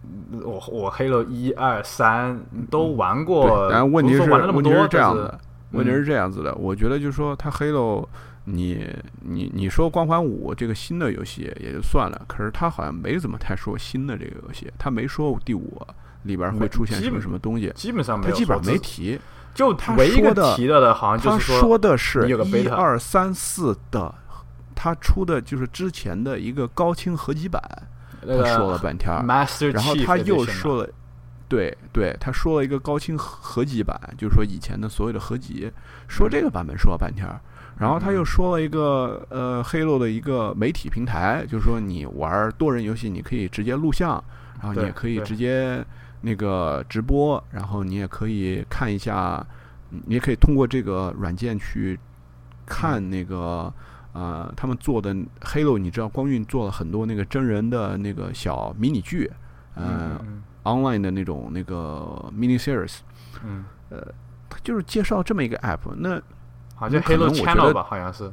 [0.45, 2.39] 我我 Halo 一二三
[2.69, 5.37] 都玩过，对，然后问题是玩了那么问题多，是这样的，
[5.71, 8.07] 问题嗯是这样子的，我觉得就是说，它 Halo，
[8.45, 8.87] 你
[9.19, 15.85] 你你说《光环五》这个新的游戏也就算了，可是他好像没怎么太说新的这个游戏，他没说第五
[16.23, 19.19] 里边会出现什么什么东西，基本上没有说，他基本上没提。
[19.53, 24.13] 就他唯一提到的，好像他就是说的是一二三四的，
[24.73, 27.61] 他出的就是之前的一个高清合集版，
[28.21, 29.11] 他说了半天
[29.71, 30.89] 然后他又说了，
[31.47, 35.69] 对对，他说了一个高清合合集版，就是说以前的所有的合集，
[36.07, 37.41] 说这个版本说了半天儿，
[37.77, 44.23] 然后他又说了一个呃黑洛的一个媒体平台，就是说你玩多人游戏，你可以直接录像，
[44.61, 45.83] 然后你也可以直接
[46.21, 49.45] 那个直播，然后你也可以看一下，
[49.89, 51.99] 你也可以通过这个软件去
[52.65, 53.73] 看那个。
[54.13, 59.31] 呃，他们做的 Halo，你知道光晕做了很多那个真人的那个小迷你剧，
[59.73, 62.97] 呃、嗯 online 的那种那个 mini series，
[63.41, 63.63] 嗯，
[64.49, 65.79] 它就是介绍这么一个 app。
[65.95, 66.21] 那
[66.75, 68.29] 好像那可能 Halo 我觉 Channel 吧，好像是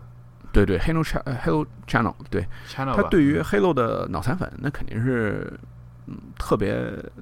[0.51, 2.45] 对对，Halo Cha 呃 Halo Channel，对。
[2.75, 5.49] 它对于 Halo 的脑残粉，那肯定是
[6.09, 6.75] 嗯特别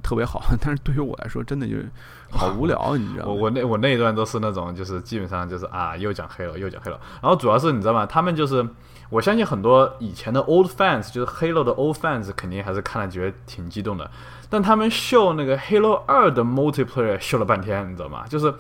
[0.03, 1.89] 特别好， 但是对于我来说真的就是
[2.31, 3.33] 好无聊，你知道吗？
[3.33, 7.01] 我我那我那一段都是那种，就是基本上就是啊，又讲黑了，又讲黑了。
[7.23, 8.07] 然后主要是你知道吗？
[8.07, 8.67] 他们就是
[9.11, 14.11] 我相信很多以前的 old fans，就是 Halo 的 old fans，肯定还是看了觉得挺激动的。
[14.49, 18.25] 但他们秀那个 Halo 二的 multiplayer 秀了半天，你知道吗？
[18.29, 18.55] 就是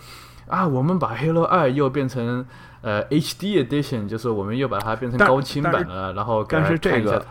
[0.48, 2.44] 啊，我们把 Halo 二又变成
[2.80, 7.26] 呃 HD edition，就是我们又把它变成高清版了，然后给但是大家看一下这个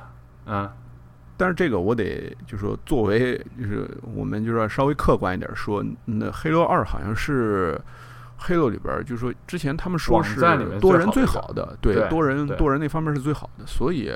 [0.48, 0.70] 嗯
[1.38, 7.74] 但是这个我得就是说，作为就是我们就是说稍微客观一点说，那《黑楼二》好像是
[8.38, 10.40] 《黑楼》里边儿，就是说之前他们说是
[10.80, 12.58] 多人最最好好的，对对多人对。
[12.58, 14.12] 多人那方面是最好的，所以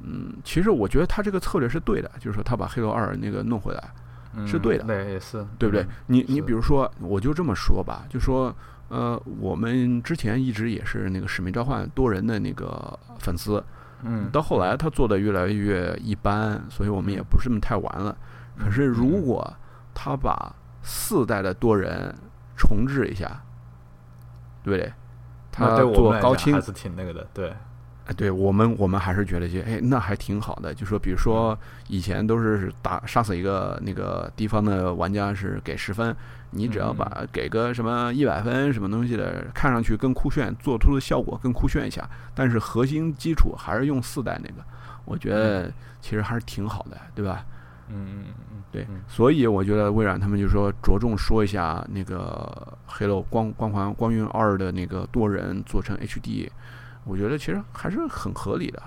[0.00, 3.94] 嗯，其实我觉得他这个策略是对的，就是说他把《黑楼二》那个弄回来，
[4.34, 4.84] 嗯，是对的。
[4.84, 5.82] 对，也是，对不对？
[5.82, 5.88] 嗯？
[6.06, 8.54] 你你比如说，我就这么说吧，就说
[8.88, 13.62] 呃，我们之前一直也是那个《使命召唤》多人的那个粉丝，
[14.04, 18.16] 嗯，到后来他做的越来越一般，所以我们也不是那么太玩了。
[18.58, 19.52] 可是如果
[19.94, 22.14] 他把四代的多人
[22.56, 23.42] 重置一下，
[24.62, 24.92] 对不对？
[25.50, 27.54] 他做高清还，是挺那个的，对，
[28.06, 30.74] 哎，对我们我们还是觉得这哎那还挺好的。
[30.74, 36.14] 就说比如说以前都是打杀死一个那个敌方的玩家是给十分，
[36.50, 44.62] 你只要嗯把给个什么一百分什么东西的，看上去更酷炫，做出的效果更酷炫一下，但是核心基础还是用四代那个，
[45.06, 47.44] 我觉得其实还是挺好的，对吧？
[47.90, 52.50] 嗯嗯嗯嗯，对嗯，所以我觉得微软他们就说着重说一下那个
[52.86, 56.48] 《黑 o 光光环光晕二》的那个多人做成 HD，
[57.04, 58.82] 我觉得其实还是很合理的，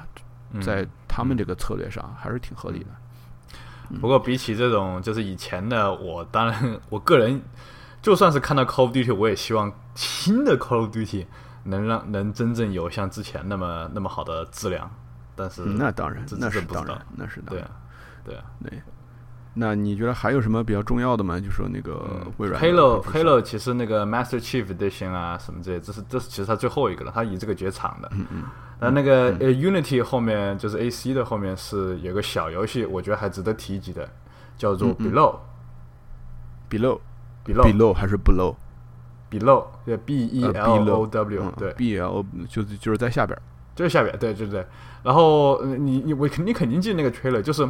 [0.52, 2.88] 嗯在他们这个策略上还是挺合理的。
[4.02, 7.42] 不过比起这种就是以前的，我当然我个人
[8.02, 11.26] 就算是看到 Call of Duty，我也希望新的 Call of Duty
[11.64, 14.90] 能让能真正有像之前那么那么好的质量。
[15.36, 17.70] 但是嗯那当然这，那是当然，那是对啊。，
[18.26, 18.44] 对啊。
[19.60, 21.40] 那你觉得还有什么比较重要的吗？
[21.40, 22.00] 就说那个
[22.38, 28.10] 微软嗯 Halo Halo 其实那个 Master Chief Edition 啊什么这些，这是这是其实它最后一个了，它以这个结场的。
[28.14, 28.44] 嗯嗯，
[28.80, 34.08] 那那个呃 Unity 后面就是 AC 的后面是有个小游戏，我觉得还值得提及的，
[34.58, 35.36] 叫做嗯嗯 Below。
[36.70, 37.00] below
[37.46, 43.42] Below below 还是 below？Below 对 B E 呃 L O below，W 嗯对，，B L 就是就是在下边儿。
[43.74, 44.66] 就是下边，对对对。
[45.04, 47.68] 然后呃你你我肯你肯定记得那个 trailer，就是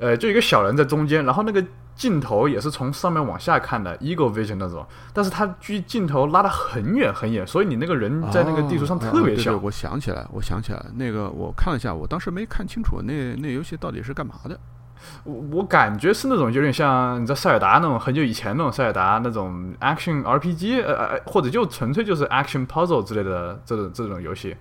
[0.00, 1.62] 呃就一个小人在中间，然后那个
[1.94, 9.52] 镜头也是从上面往下看的 Eagle Vision 那种，但是它距镜头拉得很远很远，所以你那个人在那个地图上哦特别小。
[9.52, 14.58] 哦对对我想起来，我想起来，那个我看了一下，我当时没看清楚那那游戏到底是干嘛的。
[15.24, 24.54] 我我感觉是那种有点像你知道塞尔达那种很久以前那种塞尔达那种 action RPG，呃呃，或者就纯粹就是 action puzzle 之类的这种这种游戏。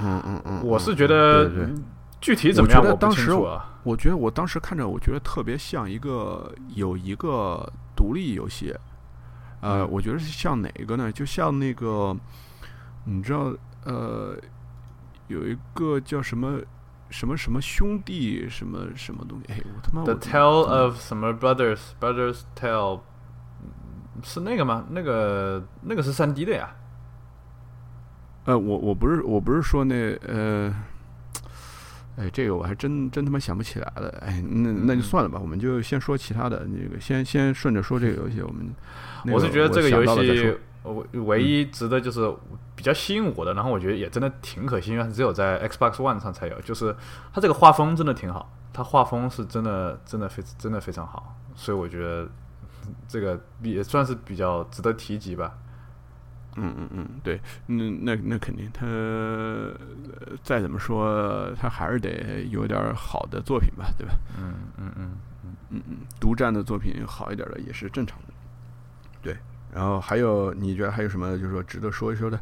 [0.00, 1.74] 嗯嗯嗯，我是嗯觉得对对对
[2.20, 3.66] 具体怎么样我觉得当时楚啊。
[3.82, 8.74] 我觉得我当时看着，我觉得特别像一个有一个独立游戏，
[9.60, 11.10] 呃，嗯我觉得是像哪个呢？
[11.10, 12.14] 就像那个，
[13.04, 13.54] 你知道，
[13.84, 14.36] 呃，
[15.28, 16.60] 有一个叫什么
[17.08, 19.52] 什么什么兄弟什么什么东西？
[19.54, 23.00] 哎，我他妈 The 我 Tale of 什么 Brothers Brothers Tale
[23.62, 24.84] 嗯是那个吗？
[24.90, 26.70] 那个那个是三 D 的呀。
[28.44, 30.74] 呃，我我不是我不是说那呃，
[32.16, 34.08] 哎，这个我还真真他妈想不起来了。
[34.20, 36.66] 哎，那那就嗯算了吧，我们就先说其他的。
[36.66, 38.74] 那个先先顺着说这个游戏，我们
[39.24, 42.30] 那我是觉得这个游戏，我唯一值得就是
[42.74, 46.94] 比较吸引我的，然后我觉得也真的挺可惜，因为它只有在 Xbox One 上才有，就是
[47.32, 52.28] 它这个画风真的挺好，它画风是真的真的非真的非常好，所以我觉得
[53.06, 55.54] 这个也算是比较值得提及吧。
[56.56, 59.72] 嗯嗯嗯，对，那，那那肯定，他、呃
[60.42, 64.14] 再怎么说，他还是得有点儿好的作品吧，对吧？
[64.38, 65.16] 嗯嗯嗯
[65.70, 68.34] 嗯嗯，独占的作品好一点的也是正常的。
[69.22, 69.36] 对，
[69.72, 72.38] 然后还有，你觉得还有什么就是说值得说一说的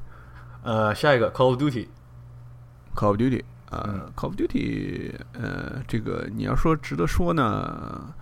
[0.62, 8.14] 呃，下一个 Call of Duty，？Call of Duty 啊、嗯 c a l l of Duty，呃，这个你要说值得说呢，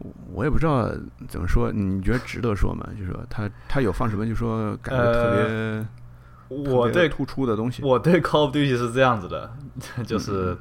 [0.00, 0.90] 我我也不知道
[1.28, 2.86] 怎么说，你觉得值得说吗？
[2.98, 5.86] 就是说他他有放什么，就说感觉特别、
[6.48, 7.82] 我对突出的东西。
[7.82, 9.52] 我对 Call of Duty 是这样子的，
[10.04, 10.56] 就是，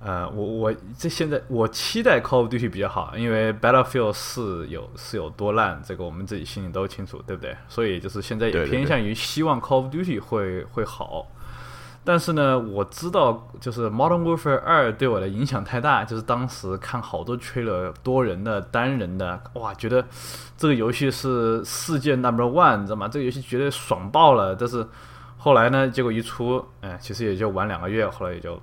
[0.00, 7.56] 呃，我我这现在我期待 Call of Duty 比较好，因为 Battlefield 四有是有多烂，这个我们自己心里都清楚，对不对？
[7.68, 11.30] 所以就是现在也偏向于希望 Call of Duty 会会好。
[12.08, 20.02] 但是呢，我知道就是 Modern Warfare 二对我的影响太大，就是当时看好多 trailer 多人的、单人的，哇，觉得
[20.56, 23.06] 这个游戏是世界 number one，你知道吗？
[23.08, 24.56] 这个游戏绝对爽爆了。
[24.56, 24.86] 但是
[25.36, 28.58] 后来呢，结果一出，哎，其实也就玩两个月，后来也就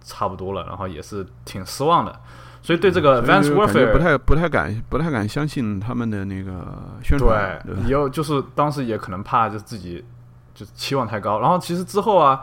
[0.00, 2.18] 差不多了，然后也是挺失望的。
[2.62, 6.66] 所以对这个觉 Warfare 不太不太敢不太敢相信他们的那个
[7.02, 7.74] 宣传，对
[8.08, 10.02] 就是当时也可能怕就自己
[10.54, 12.40] 就是期望太高，然后其实之后啊，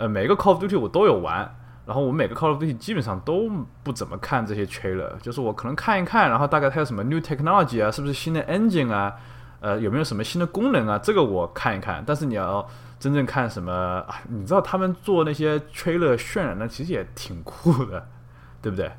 [0.00, 1.46] 呃，每个 Call of Duty 我都有玩，
[1.84, 3.50] 然后我每个 Call of Duty 基本上都
[3.82, 9.14] 不怎么看这些 trailer，就是我可能看一看，然后大概它有什么 new technology 啊，是不是新的 engine 啊，
[9.60, 12.66] 呃，有没有什么新的功能啊，这个我看一看，但是你要
[12.98, 13.72] 真正看什么
[14.08, 18.08] 啊，你知道他们做那些 trailer 渲染的其实也挺酷的，
[18.62, 18.90] 对不对？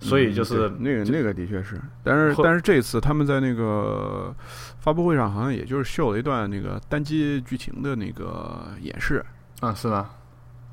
[0.00, 4.34] 所以就是嗯那个那个的确是，但是但是这次他们在那个
[4.80, 9.24] 发布会上好像也就是秀了一段那个单机剧情的那个演示，
[9.60, 10.10] 啊，是吗？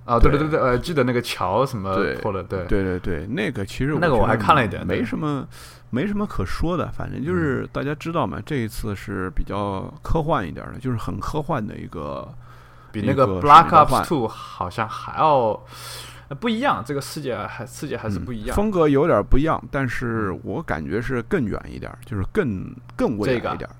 [0.07, 0.39] 啊，对对。
[0.39, 2.65] 对对对，呃，记得那个桥什么对破了，对。
[2.65, 5.45] 对对对，那个其实那个我还看了一点没什么
[5.89, 12.27] 没什么可说的，反正就是大家知道嘛，这一次是比较科幻一点的，就是很科幻的一个
[12.91, 15.61] 比那个 Black 世界交换 Ops Two 好像还要
[16.29, 18.55] 呃不一样，这个世界还世界还是嗯不一样。
[18.55, 23.69] 风格有点不一样，但是我感觉是更远一点，就是更更未这个来一点。
[23.69, 23.75] 这个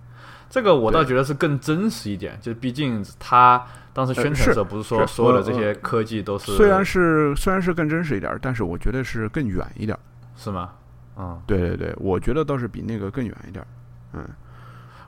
[0.79, 9.97] 我倒觉得是更真实一点，就是毕竟他当时宣传的时候不是说所有的这呃些科技都是虽然是虽然是更真实一点，但是我觉得是更远一点。
[10.35, 10.71] 是吗？
[11.17, 13.65] 嗯，对对对，我觉得倒是比那个更远一点。
[14.13, 14.23] 嗯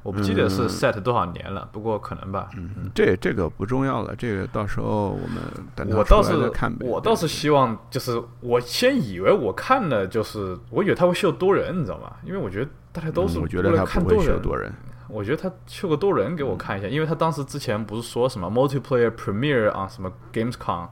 [0.01, 2.49] 我不记得是嗯 set 多少年了，不过可能吧。
[2.55, 5.37] 嗯，这这个不重要了，这个到时候我们
[5.75, 6.35] 等我倒是。
[6.79, 12.13] 我倒是希望，就是我先以为我看了，就是我以为他会秀多人，你知道吗？
[12.23, 14.73] 因为我觉得大家都是嗯我觉得为了他不会看多人。
[15.09, 20.87] 我觉得他秀个多人给我看一下，因为他当时之前不是说什么 multiplayer premiere 啊，什么 Gamescom，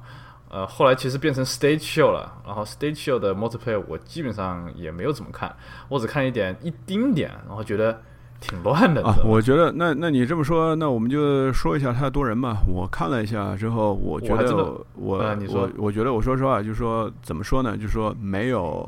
[0.50, 5.56] 呃，后来其实变成 stage show 了，然后 stage show 的 multiplayer 我基本上也没有怎么看，
[5.88, 8.02] 我只看一点一丁点，然后觉得
[8.40, 12.58] 挺乱的，啊我觉得那那你这么说，那我们就说一下他多人吧。
[12.68, 17.76] 我看了一下之后，我觉得我我我我觉得我说实话，就是说怎么说呢？
[17.76, 18.88] 就是说没有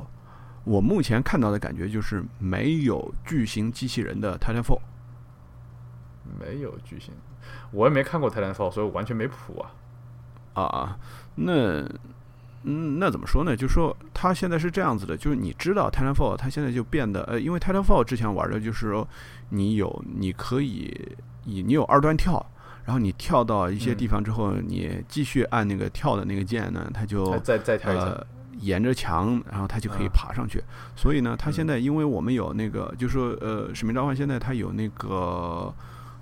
[0.64, 4.80] 我目前看到的感觉就是没有巨型机器人的 Titanfall。
[6.38, 7.14] 没有巨星，
[7.72, 9.72] 我也没看过 Titanfall，所以我完全没谱啊。
[10.54, 10.98] 啊啊，
[11.36, 11.84] 那
[12.64, 13.56] 嗯，那怎么说呢？
[13.56, 19.08] 就是说它现在是这样子的，就是你知道 Titanfall 它现在就变得呃，因为 Titanfall 之前玩的就是说
[19.50, 22.46] 你有你可以以你有二段跳，
[22.84, 30.62] 然后你跳到一些地方之后，你继续按那个跳的那个键呢，它就再再再跳一沿着墙，然后它就可以嗯爬上去。
[30.94, 35.74] 所以呢，它现在因为我们有那个，就是说呃，使命召唤现在它有那个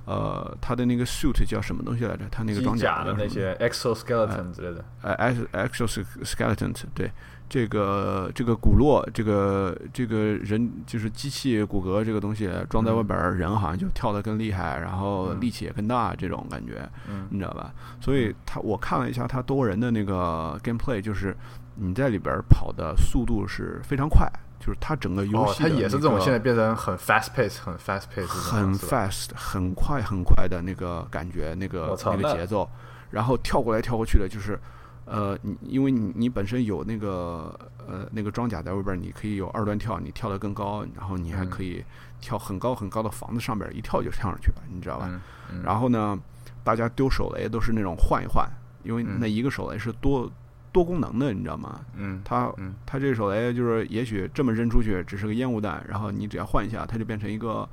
[0.08, 2.24] 呃，他的那个 suit 叫什么东西来着？
[2.32, 7.12] 他那个装甲的那些 exoskeleton 之类的，呃，ex exoskeleton，对，
[7.50, 15.41] 这个这个骨络，这个这个人就是机器骨骼这个东西装在外边儿，人好像就跳得更厉害，然后嗯。
[15.41, 17.28] 力气也更大，这种感觉，嗯。
[17.30, 17.74] 你知道吧？
[18.00, 21.36] 所以他我看了一下他多人的那个 gameplay，就是
[21.76, 24.26] 你在里边儿跑的速度是非常快，
[24.67, 32.69] 就是它整个游哦，戏哦它也是这种现在变成很 fast pace，很 fast pace，很 fast、很快、很快的那个感觉，那个那个节奏，
[33.10, 34.60] 然后跳过来跳过去的，就是，
[35.06, 41.49] 呃，你因为你你本身有那个呃那个装甲在外边儿，你可以有二段跳，你跳得更高，然后你还嗯。
[41.49, 41.82] 可以
[42.19, 45.08] 跳很高很高的房子上边儿，一跳就跳上去了，你知道吧？
[45.08, 45.21] 嗯
[45.53, 45.63] 嗯。
[45.63, 46.19] 然后呢，
[46.62, 48.45] 大家丢手雷都是那种换一换，
[48.84, 49.17] 因为嗯。
[49.17, 50.30] 那一个手雷是多
[50.71, 51.80] 多功能的，你知道吗？
[51.95, 57.67] 嗯它嗯它这手雷就是也许这么扔出去只是个烟雾弹，然后你只要换一下，它就变成一个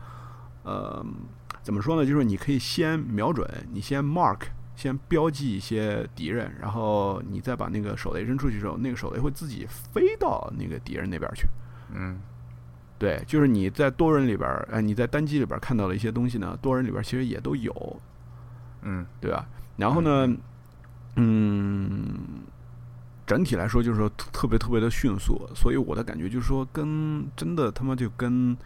[0.62, 1.04] 呃
[1.62, 2.06] 怎么说呢？
[2.08, 4.40] 就是你可以先瞄准，你先 mark，
[4.76, 11.46] 先标记一些敌人，然后你再把那个手雷扔出去之后，那个手雷会自己飞到那个敌人那边去。
[11.92, 12.18] 嗯
[12.96, 18.00] 对，就是你在多人里边儿，呃，你在单机里边儿看到的一些东西呢，多人里边儿其实也都有，
[18.82, 19.46] 嗯对吧？
[19.76, 20.32] 然后呢，
[21.16, 22.16] 嗯，
[23.26, 28.56] 整体来说就是说特特别特别的迅速，所以我的感觉就是说，跟真的他妈就跟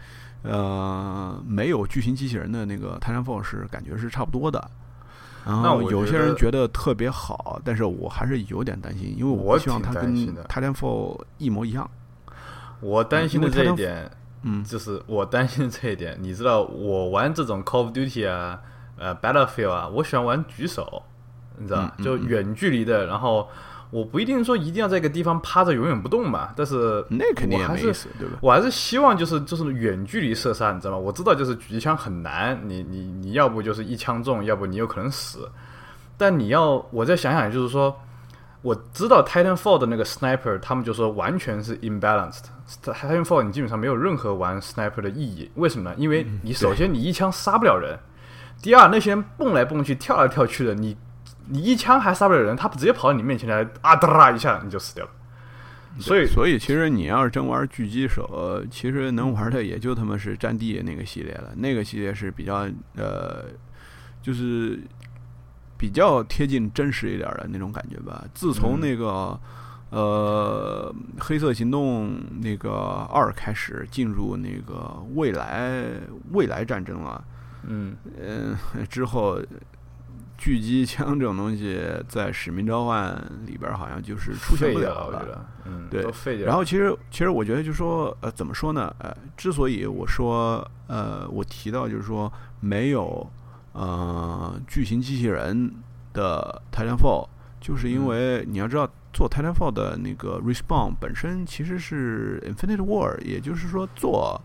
[0.43, 4.71] 呃没有巨型机器人的那个《泰山 Fall》是感觉是差不多的。
[5.47, 10.15] 然那我觉后有些人觉得特别好，但是我还是有点担心，因为我不希望挺它跟
[10.47, 11.89] 《泰山 Fall》一模一样。
[12.81, 14.11] 我担心的这一点，
[14.43, 18.61] 嗯就是我担心的这一点，你知道，我玩这种 Call of Duty 啊，
[18.99, 21.03] 呃，Battlefield 啊，我喜欢玩举手，
[21.57, 23.49] 你知道就远距离的，然后
[23.91, 28.39] 我不一定说一定要在一个地方趴着永远不动嘛，但是那肯定也没意思，对吧？
[28.43, 30.99] 我还是希望就是就是远距离射杀，你知道吗？
[30.99, 35.49] 我知道就是狙击枪很难，你你你要不就是一枪中，要不你有可能死。
[36.17, 37.97] 但你要我再想想，就是说，
[38.61, 42.43] 我知道 Titanfall 的那个 sniper，他们就说完全是 imbalanced。
[42.83, 45.97] Titanfall 你基本上没有任何玩 sniper 的意义，为什么呢？
[45.97, 47.99] 因为你首先你一枪杀不了人，
[48.61, 50.95] 第二那些人蹦来蹦去、跳来跳去的，你
[51.51, 55.11] 你一枪还杀不了人，他直接跑到你面前来，啊哒啦一下你就死掉了。
[55.99, 61.53] 所以所以其实你要是真玩狙击手，其实能玩的也就他妈是战地那个系列了。
[61.57, 63.47] 那个系列是比较呃，
[64.23, 64.79] 就是
[65.77, 68.25] 比较贴近真实一点的那种感觉吧。
[68.33, 69.41] 自从那个、
[69.91, 72.71] 呃黑色行动那个
[73.13, 75.83] 二开始进入那个未来
[76.33, 77.25] 未来战争了，
[77.65, 78.57] 嗯嗯、
[78.89, 79.41] 之后。
[80.39, 81.77] 狙击枪这种东西，
[82.07, 83.13] 在《使命召唤》
[83.47, 86.45] 里边好像就是出现不了了，我觉得，嗯，对。
[86.45, 88.95] 然后其实其实我觉得就是说，呃，怎么说呢？
[89.01, 93.29] 呃，之所以我说，呃，我提到就是说没有
[93.73, 95.75] 呃巨型机器人
[96.13, 97.27] 的 Titanfall，
[97.61, 104.41] 就是因为你要知道做 Titanfall 的那个 Respawn 本身其实是 Infinite War，也就是说做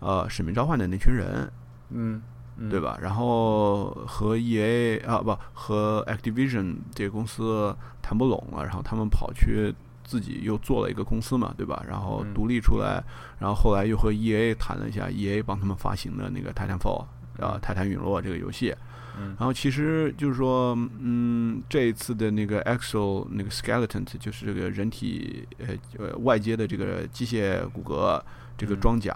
[0.00, 1.50] 呃使命召唤的那群人，
[1.90, 2.22] 嗯，嗯
[2.70, 2.80] 对？
[2.80, 2.98] 吧？
[3.00, 11.84] 然后和 E A 啊不和 Activision 这个公司谈不拢了，然后他们跑去自己又做了一个公司嘛，对吧？
[11.86, 13.02] 然后嗯独立出来，
[13.38, 17.04] 然后后来又和 E A 谈了一下，E A 帮他们发行的那个《Titanfall》
[17.44, 18.74] 啊，《泰坦陨落》这个游戏。
[19.20, 28.22] 嗯然后其实就是说，嗯，这一次的那个 Axel 那个 Skeleton 就是这个人体呃呃外接的这个机械骨骼
[28.56, 29.12] 这个嗯装甲，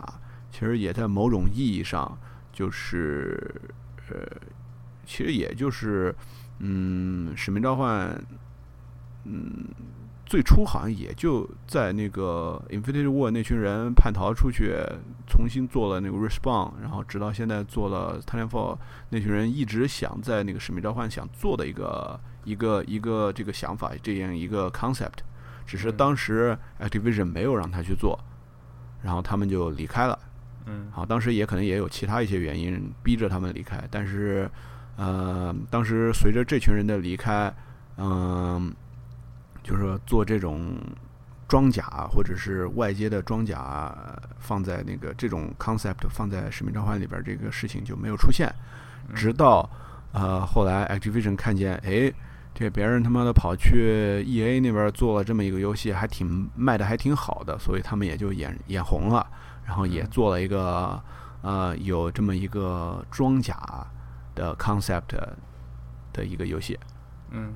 [0.50, 2.18] 其实也在某种意义上
[2.52, 3.52] 就是
[4.10, 4.16] 呃，
[5.06, 6.14] 其实也就是
[6.58, 8.22] 嗯，使命召唤，
[9.24, 9.66] 嗯。
[10.24, 14.72] 最初好像也就在那个 Infinity War 那群人叛逃出去，
[15.28, 18.78] 重新做了那个 Respawn，然后直到现在做了 Titanfall，
[19.10, 25.18] 那群人一直想在那个使命召唤想做的一个一个一个这个想法，这样一个 concept，
[25.66, 28.18] 只是当时 Activision 没有让他去做，
[29.02, 30.18] 然后他们就离开了。
[30.66, 30.88] 嗯。
[30.90, 34.50] 好，当时也可能也有其他一些原因逼着他们离开，但是，
[34.96, 37.52] 呃，当时随着这群人的离开，
[37.96, 38.72] 嗯、
[39.62, 40.76] 就是说做这种
[41.48, 48.52] 装甲或者是外接的装甲呃放在那个这种 concept 放在使命召唤里边儿，这个事情就没有出现，
[49.14, 49.68] 直到
[50.12, 52.12] 呃后来 Activision 看见，哎。
[52.54, 59.26] 这别人他妈的跑去 E A 那边做了这么一个游戏，还挺卖的还挺好的，所以他们也就眼眼红了，
[59.72, 61.02] 然后也嗯做了一个
[61.40, 63.56] 呃有这么一个装甲
[64.34, 65.16] 的 concept
[66.12, 66.78] 的一个游戏。
[67.30, 67.54] 嗯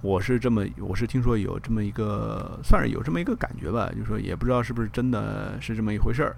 [0.00, 6.36] 我是这么，我是听说有这么一个，算是有这么一个感觉吧，就是说也不知道是不是真的是这么一回事儿，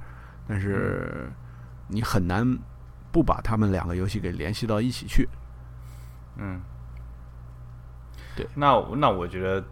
[0.48, 1.30] 但是
[1.86, 2.58] 你很难
[3.12, 5.28] 不把他们两个游戏给联系到一起去。
[6.38, 6.60] 嗯，
[8.34, 9.64] 对那那我觉得，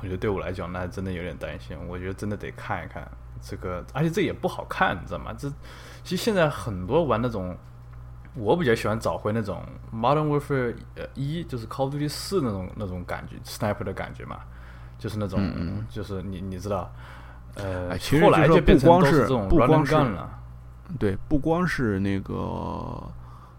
[0.00, 1.76] 我觉得对我来讲，那真的有点担心。
[1.88, 3.06] 我觉得真的得看一看
[3.42, 5.34] 这个，而且这也不好看，你知道吗？
[5.36, 5.50] 这
[6.04, 7.56] 其实现在很多玩那种，
[8.34, 9.62] 我比较喜欢找回那种
[9.92, 14.38] Modern Warfare 呃一，就是 Call of Duty 四那种那种感觉，Sniper 的感觉嘛，
[14.98, 15.40] 就是那种，
[15.90, 16.90] 就是你你知道，
[17.54, 19.94] 呃，哎其实后来就变成不光是这种不光是
[20.98, 22.34] 对，不光是那个，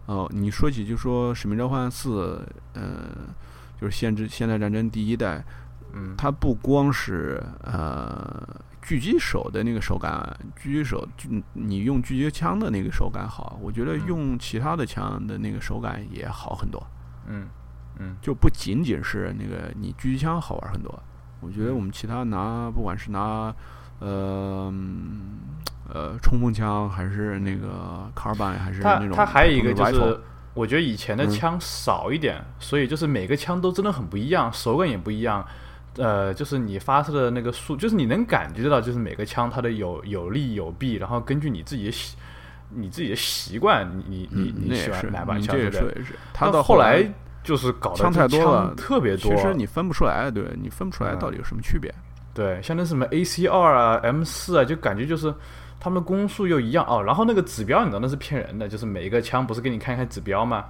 [0.05, 2.45] 呃，你说起就说《使命召唤四》，
[2.79, 3.09] 呃，
[3.79, 5.43] 就是现之现代战争第一代，
[5.93, 8.47] 嗯，它不光是呃
[8.85, 14.01] 狙击手的那个手感，狙击手狙你用狙击枪的那个手感好，我觉得嗯。
[14.07, 16.85] 用其他的枪的那个手感也好很多，
[17.27, 17.47] 嗯
[17.97, 18.17] 嗯。
[18.21, 21.01] 就不仅仅是那个你狙击枪好玩很多。
[21.39, 21.75] 我觉得嗯。
[21.75, 23.55] 我们其他拿不管是拿
[23.99, 25.39] 呃嗯
[25.87, 30.19] 呃冲锋枪还是那个卡尔板还是那种它还有一个就是
[30.53, 31.29] 我觉得以前的嗯。
[31.31, 35.45] 枪少一点，所以就是每个枪都真的很不一样，手感也不一样。
[35.97, 42.15] 呃，就是你发射的那个数，就是你能感觉到，就是每个枪它的有有利有弊，然后根据你自己的习，
[42.69, 46.03] 你自己的习惯，你你你你喜欢哪把枪，你这对不对？
[46.33, 47.13] 他到到后来来
[47.43, 51.93] 就是搞得枪太多了特别多，其实你分不出来，对你分不出来嗯到底有什么区别。
[52.33, 55.31] 对，像那什么 AC 二啊、M 四啊，就感觉就是
[55.79, 57.03] 他们的攻速又一样哦。
[57.03, 60.65] 然后那个指标你知道那是骗人的，就是每一个枪不是给你看一看指标吗？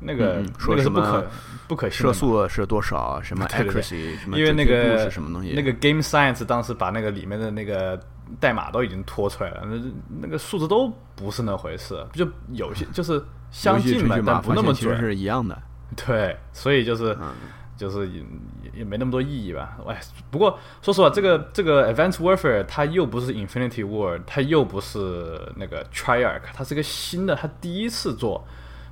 [0.00, 1.26] 那个、说什么不可
[1.68, 2.12] 不可信射。
[2.12, 3.20] 速是多少？
[3.22, 4.16] 什么 accuracy？
[4.18, 5.52] 什么因为那个是什么东西？
[5.54, 7.98] 那个 Game Science 当时把那个里面的那个
[8.38, 9.80] 代码都已经拖出来了，那
[10.22, 14.98] 那个数字都不是那回事，就有些就是 相近吧程序，码但不那么准。
[14.98, 15.60] 是一样的。
[16.06, 17.32] 对，所以就是、嗯
[17.76, 18.20] 就是也
[18.62, 19.76] 也也没那么多意义吧。
[19.86, 28.42] 哎，不过说实话，这个这个 Advanced Warfare 它又不是 Infinity War，它又不是那个 Triarch，它是个新的，它第一次做。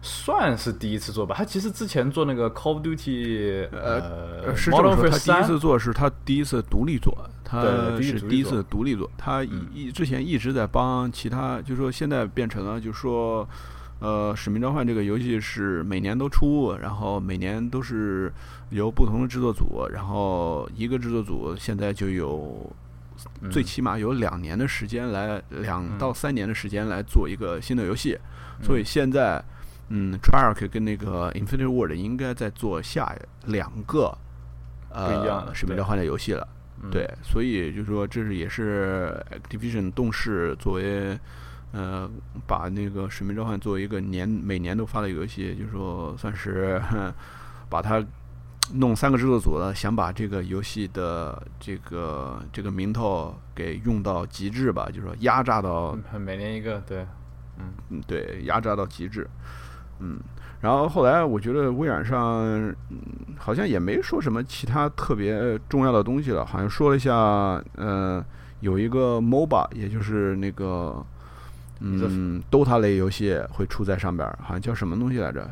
[0.04, 4.00] 算是第一次做吧，他其实之前做那个 Call of Duty，呃
[4.44, 7.62] 呃，是这么说，他第一，次做是他第一次独立做，他
[8.02, 9.10] 是第一次独立做。
[9.16, 13.48] 他一之前一直在帮其他，就说现在变成了，就说，
[14.00, 18.30] 呃，《使命召唤》这个游戏是每年都出，然后每年都是
[18.68, 22.70] 由不同的制作组，然后一个制作组现在就有
[23.50, 28.18] 最起码有两年的时间来，两到三年的时间来做一个新的游戏。
[28.62, 29.42] 所以现在，
[29.88, 33.14] 嗯，Treyarch 跟那个 INFINITY WORD 应该在做下
[33.46, 34.16] 两个
[34.90, 36.46] 呃《使命召唤》的游戏了。
[36.90, 41.18] 对，所以就是说，这是也是 Activision 动视作为
[41.72, 42.10] 呃
[42.46, 46.80] 把那个《使命召唤》作为一个年每年都发的游戏，就是说算是
[47.68, 48.04] 把它。
[48.72, 57.06] 弄三个制作组了，想把这个游戏的这个这个名头给用到极致吧，就是说压榨到每年一个，对，
[57.58, 59.63] 嗯，对，压榨到极致，嗯，
[60.60, 62.42] 然后后来我觉得微软上
[62.88, 62.98] 嗯
[63.38, 67.12] 好像也没说什么其他特别重要的东西了，好像说了一下，
[67.76, 68.24] 呃，
[68.60, 71.04] 有一个 MOBA，也就是那个
[71.80, 75.50] 嗯 DOTA 类游戏会出在上边，好像叫什么东西来着？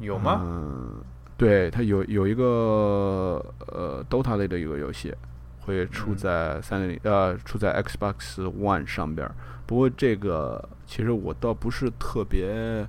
[0.00, 0.40] 有吗？
[0.42, 0.94] 嗯。
[1.36, 5.14] 对，它有有一个呃，DOTA 类的一个游戏
[5.60, 9.30] 会出在三六零呃，出在 Xbox One 上边。
[9.64, 12.84] 不过这个其实我倒不是特别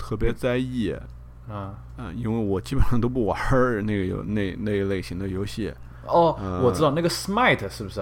[0.00, 0.90] 特别在意
[1.48, 3.38] 啊，嗯，因为我基本上都不玩
[3.84, 5.72] 那个游那那一类型的游戏。
[6.06, 8.00] 哦，我知道那个 Smite 是不是？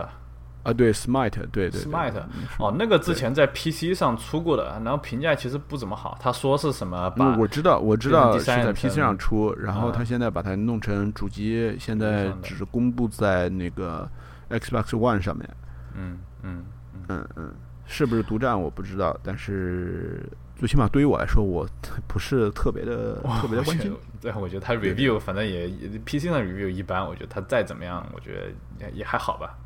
[0.63, 2.23] 啊，对，Smite，对对，Smite，
[2.59, 6.17] 哦，那个之前在 PC 上出过的，然后评价其实不怎么好。
[6.21, 7.13] 他说是什么？
[7.39, 14.09] 我知道，我知道是在 PC 上出，然后他现在把它弄成主机，现在只是公布在那个
[14.51, 15.49] Xbox One 上面。
[15.95, 16.65] 嗯嗯
[17.09, 17.55] 嗯嗯，
[17.87, 20.29] 是不是独占我不知道，但是
[20.59, 21.65] 最起码对于我来说，我
[22.09, 23.97] 不是特别的特别的关心。
[24.21, 25.69] 对，我觉得他 review 反正也
[26.05, 29.57] PC 上 review 一般，我觉得他再怎么样，我觉得也也还好吧。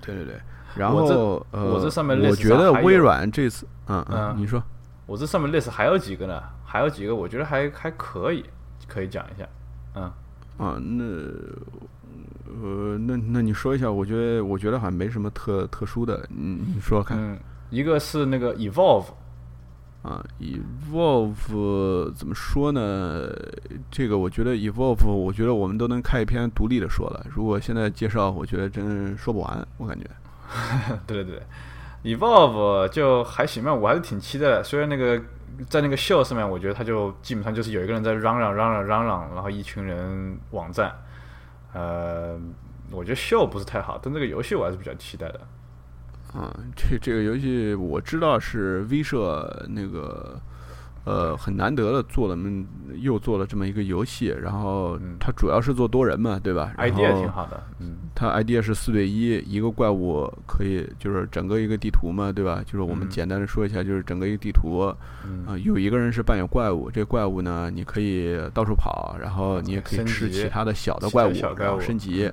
[0.00, 0.40] 对对对，
[0.76, 4.62] 然后呃，我这上面我觉得微软这次，嗯嗯，你说，
[5.06, 6.40] 我这上面 list 还有几个呢？
[6.64, 8.44] 还有几个，我觉得还还可以，
[8.86, 9.48] 可以讲一下，
[9.96, 10.04] 嗯，
[10.56, 11.04] 啊，那
[12.62, 17.36] 呃，那那你说一下，我觉得我觉得好像没什么特特殊的，你你说看，嗯，
[17.70, 19.06] 一个是那个 Evolve。
[20.02, 23.30] 啊，Evolve 怎么说呢？
[23.90, 27.24] 这个我觉得 Evolve，我觉得我们都能开一篇独立的说了。
[27.30, 30.04] 如果现在介绍，我觉得真说不完，我感觉。
[31.06, 31.36] 对对
[32.02, 34.64] 对，Evolve 就还行吧，我还是挺期待的。
[34.64, 35.22] 虽然那个
[35.68, 40.92] 在那个秀上面，我觉得他就基本上就是有一个人在嚷嚷嚷嚷嚷嚷，然后一群人网站。
[41.72, 42.36] 呃，
[42.90, 45.40] 我觉得秀不是太好，但这个游戏我还是比较期待的。
[46.34, 50.40] 啊，这这个游戏我知道是 V 社那个，
[51.04, 52.38] 呃，很难得的做了，
[53.00, 54.34] 又做了这么一个游戏。
[54.40, 57.96] 然后它主要是做多人嘛，对吧？idea 挺好的，嗯。
[58.14, 62.62] 它 idea 是四对一，一个怪物可以就是整个一个地图嘛，对吧？
[62.64, 64.80] 就是我们简单的说一下，就是整个一个地图，
[65.46, 72.30] 啊，有一个人是扮演怪物，这怪物呢，你可以到处跑，然后你也可以吃其他的小的怪物，然后升级。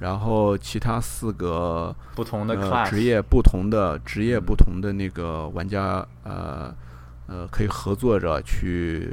[0.00, 6.74] 然后其他四个不同的职业，不同的职业，不同的那个玩家，呃
[7.26, 9.10] 呃，可以合作着去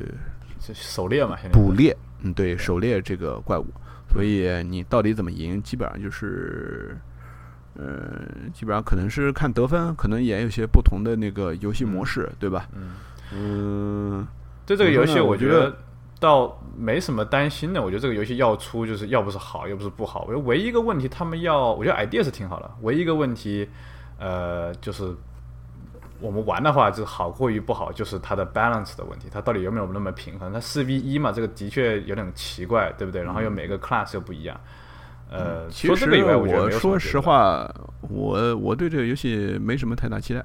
[0.59, 3.65] 狩猎嘛，捕猎，嗯，对，狩猎这个怪物。
[4.11, 6.97] 所以你到底怎么赢，基本上就是，
[7.73, 8.21] 呃，
[8.53, 12.67] 基本上可能是看得分，可能也有些不同的那个游戏模式，对吧？
[12.73, 12.93] 嗯
[13.33, 14.27] 嗯，
[14.65, 15.75] 对这个游戏，我觉得。
[16.19, 20.21] 倒没什么担心的，我觉得这个游戏要出就是要不是好，又不是不好。
[20.21, 22.71] 我觉得唯一一个问题，他们要，我觉得 idea 是挺好的。
[22.81, 23.67] 唯一一个问题，
[24.17, 25.13] 呃，就是
[26.19, 30.51] 我们玩的话，就是好过于不好，就是它的 balance 的问题，它到底有没有那么平衡？
[30.51, 33.21] 它四 v 一嘛，这个的确有点奇怪，对不对？
[33.21, 34.59] 然后又每个 class 又不一样。
[35.29, 37.69] 呃，其实我说实话，
[38.01, 40.43] 我我对这个游戏没什么太大期待。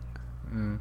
[0.52, 0.78] 嗯。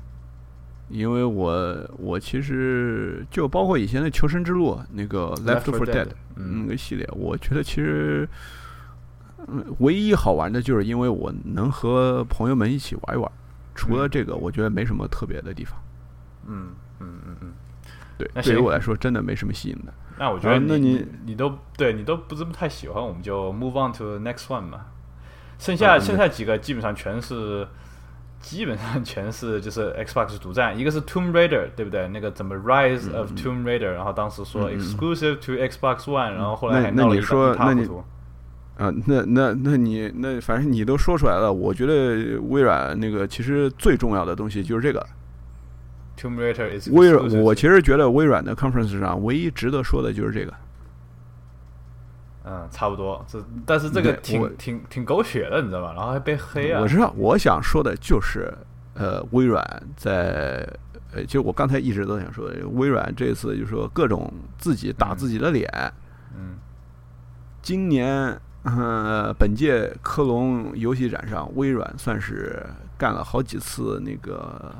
[0.89, 8.27] 因为我我其实就包括以前的《求生之路》那个《Left for Dead》那个系列，我觉得其实
[9.47, 13.31] 嗯，唯一好玩的就是因为我能和朋友们一起玩一玩。
[13.75, 15.79] 除了这个，我觉得没什么特别的地方。
[16.47, 17.53] 嗯嗯嗯嗯，
[18.17, 19.93] 对，对于我来说真的没什么吸引的。
[20.17, 24.87] 那我觉得，那你你都对你都不是太喜欢，我们就 move on to next one 嘛。
[25.59, 27.67] 剩下剩下几个基本上全是。
[28.39, 32.07] 基本上全是就是 Xbox 独占，一个是 Tomb Raider，对不对？
[32.07, 38.03] 那个怎么 Rise of Tomb Raider，然后当时说 Exclusive to Xbox One，然后后来还闹了一塌糊涂。
[38.77, 45.05] 啊，那那那你那反正你都说出来了，我觉得微软那个其实最重要的东西就是这个
[46.17, 46.91] Tomb Raider。
[46.93, 50.53] 微软，我其实觉得微软的 Conference 上唯一值得说的就是这个。
[52.43, 53.23] 嗯，差不多。
[53.27, 55.93] 这但是这个挺挺挺狗血的，你知道吧？
[55.95, 56.81] 然后还被黑啊！
[56.81, 58.53] 我知道，我想说的就是，
[58.93, 59.61] 呃，微软
[59.95, 60.67] 在，
[61.13, 65.69] 呃，就我刚才一直都想说，微软这次就说各种自己打自己的脸。
[66.35, 66.57] 嗯。
[67.61, 72.65] 今年呃，本届科隆游戏展上，微软算是
[72.97, 74.73] 干了好几次那个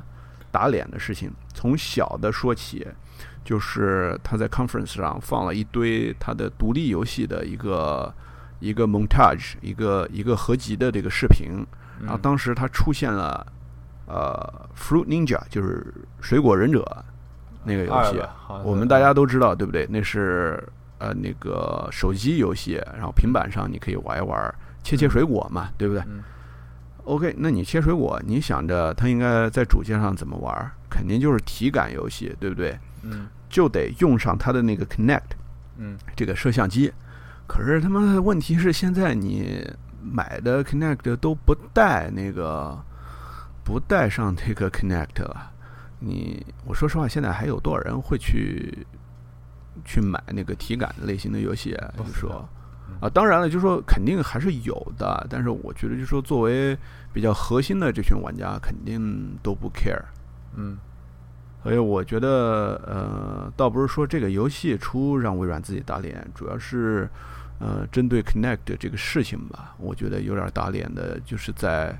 [0.50, 1.30] 打脸的事情。
[1.52, 2.86] 从小的说起，
[3.44, 8.12] 就是他在 conference 上放了一堆他的独立游戏的一个
[8.58, 11.64] 一个 montage，一个一个合集的这个视频。
[12.00, 13.46] 然后当时他出现了
[14.06, 17.04] 呃 Fruit Ninja，就是水果忍者
[17.64, 18.20] 那个游戏，
[18.64, 19.86] 我们大家都知道，对不对？
[19.90, 20.62] 那是。
[21.02, 26.04] 呃，那个手机游戏，然后平板上你可以玩一玩，切切水果嘛，对不对
[27.04, 30.70] ？OK，那你切水果，你想着它应该在主机上怎么玩？
[30.90, 32.78] 肯定就是体感游戏，对不对？
[33.02, 35.30] 嗯，就得用上它的那个 Connect，
[35.76, 36.92] 嗯，这个摄像机。
[37.46, 39.68] 可是他妈的问题是，现在你
[40.02, 42.78] 买的 Connect 都不带那个，
[43.64, 45.52] 不带上这个 Connect 了。
[45.98, 48.86] 你，我说实话，现在还有多少人会去？
[49.82, 52.46] 去买那个体感类型的游戏，就说
[53.00, 56.76] 啊，当然了，就说肯定还是有的，但是我觉得就说作为
[57.14, 60.02] 比较核心的这群玩家，肯定都不 care，
[60.54, 60.76] 嗯，
[61.62, 67.08] 所以我觉得呃，倒不是说这个游戏出让微软自己打脸，主要是
[67.58, 71.96] 呃，针对 Connect 这个事情吧，我觉得有点打脸的，就是在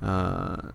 [0.00, 0.72] 呃。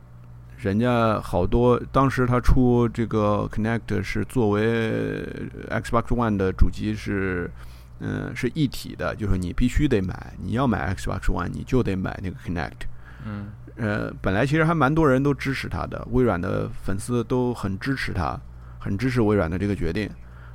[0.55, 5.21] 人家好多，当时他出这个 Connect 是作为
[5.69, 7.51] Xbox One 的主机是，
[7.99, 12.87] 嗯，是一体的，就是你必须得买，你要买 Xbox One，你就得买那个 Connect。
[13.25, 18.39] 嗯，呃，本来其实还蛮多人都支持他的，微软的粉丝都很支持他，
[18.79, 20.09] 很支持微软的这个决定。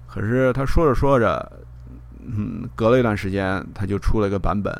[0.06, 1.50] 可是他说着说着，
[2.20, 4.72] 嗯，隔了一段时间，他就出了一个版本。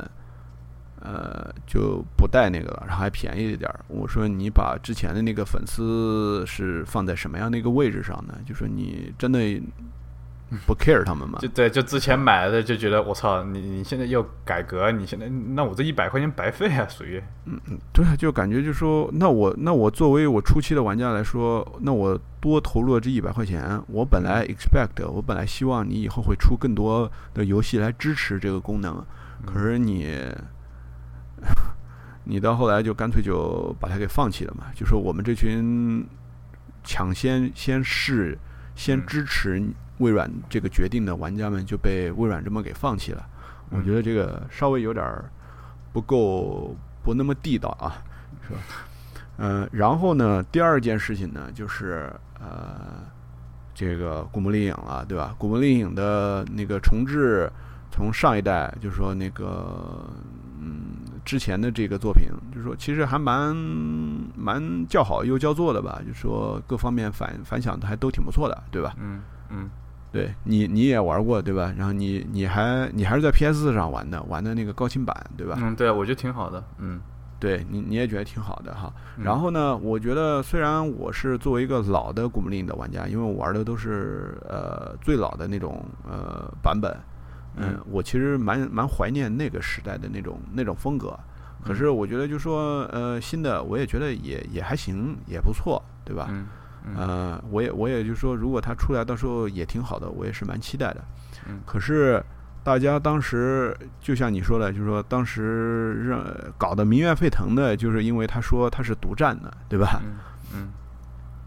[1.01, 3.85] 呃，就不带那个了，然后还便宜一点儿。
[3.87, 8.35] 我说你把之前的那个粉丝是放在什么样的一个位置上呢？
[8.45, 9.39] 就说你真的
[10.67, 11.39] 不 care 他们嘛？
[11.41, 29.05] 就对，就之前买的就觉得我操，你你现在又改革，你现在那我这一百块钱白费啊，属于嗯嗯，对啊，就感觉就说那我那我作为我初期的玩家来说，那我多投入了这一百块钱，我本来 expect 我本来希望你以后会出更多的游戏来支持这个功能，
[29.47, 30.17] 可是你。
[32.25, 34.65] 你到后来就干脆就把它给放弃了嘛？
[34.75, 36.05] 就说我们这群
[36.85, 38.37] 抢先先试、
[38.75, 39.63] 先支持
[39.99, 43.27] 微软这个决定的玩家们就被微软这么给放弃了。
[43.71, 45.05] 我觉得这个稍微有点
[45.93, 48.03] 不够不那么地道啊，
[48.47, 48.61] 是吧？
[49.39, 53.05] 嗯，然后呢，第二件事情呢，就是呃，
[53.75, 55.33] 这个《古墓丽影》了，对吧？
[55.39, 57.51] 《古墓丽影》的那个重置，
[57.91, 60.09] 从上一代就是说那个。
[60.61, 63.55] 嗯，之前的这个作品，就是说其实还蛮
[64.35, 68.93] 蛮叫好又叫座的吧，就是说各方面反反响还都挺不错的，对吧？
[68.99, 69.71] 嗯嗯，
[70.11, 71.73] 对你你也玩过对吧？
[71.77, 75.59] 然后你你还你还是在 PS 四上玩的，玩的那个高清版对吧？
[75.61, 76.63] 嗯，对，我觉得挺好的。
[76.79, 77.01] 嗯，
[77.39, 78.93] 对你你也觉得挺好的哈。
[79.17, 86.97] 然后呢，我觉得虽然我是作为一个老的古墓丽影的玩家，因为我玩的都是呃最老的那种呃版本。
[87.61, 91.19] 嗯，我其实蛮蛮怀念那个时代的那种那种风格，
[91.65, 96.29] 可是我觉得就说呃新的我也觉得也也还行，也不错，对吧？
[96.31, 96.47] 嗯，
[96.97, 101.05] 呃，我也我也就说如果它出来到时候也挺好的，我也是蛮期待的。
[101.47, 102.23] 嗯，可是
[102.65, 106.25] 大家当时就像你说的，就是说当时让
[106.57, 110.01] 搞得民怨沸腾的，就是因为他说他是独占的，对吧？
[110.05, 110.17] 嗯
[110.55, 110.69] 嗯，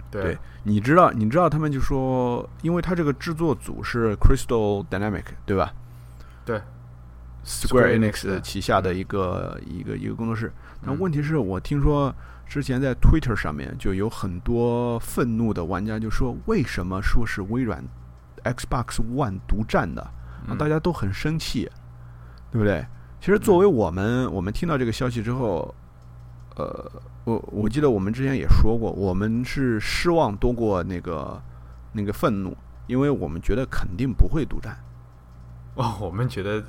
[0.10, 5.74] 对，你知道你知道他们就说，因为他这个制作组是 Crystal Dynamic，对吧？
[6.46, 6.62] 对
[7.46, 10.52] ，Square Enix 旗下的一个一个一个工作室。
[10.84, 12.14] 但问题是我听说
[12.52, 17.82] 之前在 Twitter 上面就有很多愤怒的玩家就说，为什么说是微软
[18.44, 20.02] Xbox One 独占的？
[20.02, 21.72] 啊大家都很生气，
[22.52, 22.86] 对不对？
[23.22, 25.74] 其实作为我们，我们听到这个消息之后，
[26.58, 26.92] 呃，
[27.24, 31.42] 我我记得我们之前也说过，我们是失望多过那个
[31.94, 32.54] 那个愤怒，
[32.86, 34.78] 因为我们觉得肯定不会独占。
[35.76, 36.62] 哦，我们觉得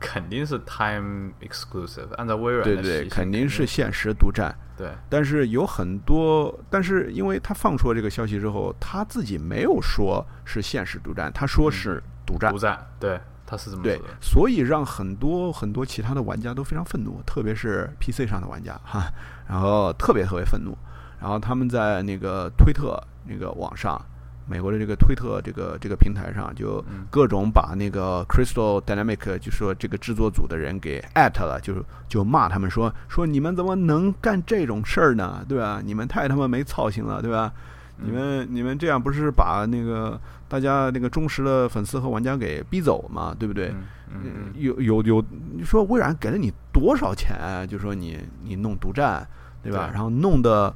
[0.00, 4.54] 肯定是 time exclusive，按照微软的对对，肯定是限时独占。
[4.76, 12.52] 对，但是有很多，但是因为他放出了这个消息之后，他自己没有说是限时独占，他说是独占。
[12.52, 14.02] 独占，对，他是这么说的。
[14.20, 19.10] 所以让很多很多其他的玩家都非常愤怒，特别是 PC 上的玩家 哈，
[19.48, 20.76] 然后特别特别愤怒，
[21.20, 24.00] 然后他们在那个推特那个网上。
[24.48, 35.44] 美国的这个推特这个这个平台上，就各种把那个 Crystal Dynamic 就说这个制作组的人给艾特了，就是就骂他们说说你们怎么能干这种事儿呢？
[35.48, 35.82] 对吧？
[35.84, 37.52] 你们太他妈没操心了，对吧？
[37.98, 43.68] 你们你们这样不是把那个大家那个忠实的粉丝和玩家给逼走嘛，对不对？
[44.12, 45.24] 嗯嗯有有有，
[45.54, 47.66] 你说微软给了你多少钱？
[47.66, 49.26] 就说你你弄独占，
[49.62, 49.90] 对吧？
[49.92, 50.72] 然后弄的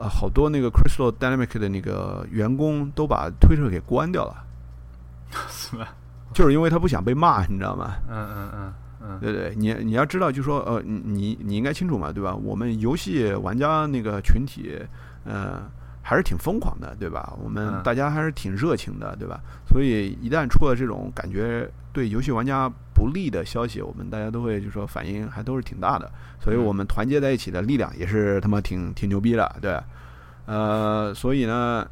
[0.00, 4.44] 呃好多那个 Crystal Dynamic 的那个员工都把 Twitter 给关掉了，
[5.48, 5.94] 是吧？
[6.34, 7.94] 就是因为他不想被骂，你知道吗？
[8.08, 12.34] 嗯嗯嗯嗯，对对，你你要知道，就说呃，你你你应该清楚嘛，对吧？
[12.34, 14.78] 我们游戏玩家那个群体，
[15.24, 15.62] 呃，
[16.02, 17.32] 还是挺疯狂的，对吧？
[17.42, 19.40] 我们嗯大家还是挺热情的，对吧？
[19.66, 29.78] 所以一旦出了这种感觉对游戏玩家不利的消息，我们大家都会就说反应还都是挺大的，所以嗯我们团结在一起的力量也是他妈挺挺牛逼的，对。
[30.46, 31.86] 呃，所以呢，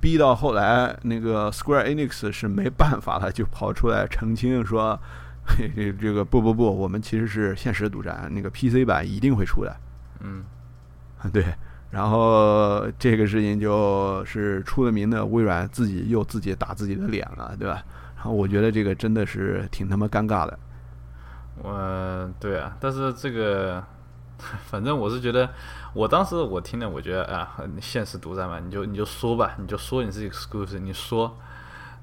[0.00, 4.96] 逼到后来，那个 Square Enix 是没办法了，就跑出来澄清说，
[5.44, 9.76] 嘿这这个不不不，我们其实是现实独占，那个 PC 版一定会出的，
[10.20, 10.44] 嗯
[11.32, 11.44] 对。
[11.90, 17.84] 然后这个事情就是出了名的微软自己又自己打自己的脸了，对吧？
[18.24, 20.58] 我觉得这个真的是挺他妈尴尬的。
[21.62, 23.82] 我对啊，但是这个，
[24.66, 25.48] 反正我是觉得，
[25.92, 31.36] 我当时我听了，我觉得啊，现实独占嘛，你就你就说吧，你就说你是 exclusive，你说，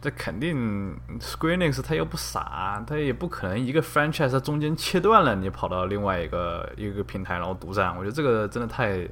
[0.01, 9.07] 这肯定 Square Enix 他又不傻，他也不可能一个 franchise 它中间切断了，你跑到另外一个一个平台然后独占，我觉得这个真的太。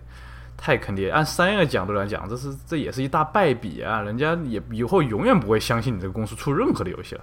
[0.58, 1.10] 太坑爹！
[1.12, 4.02] 按商业的角度来讲，这是这也是一大败笔啊！
[4.02, 7.22] 人家也以后永远不会相信你这个公司出任何的游戏了，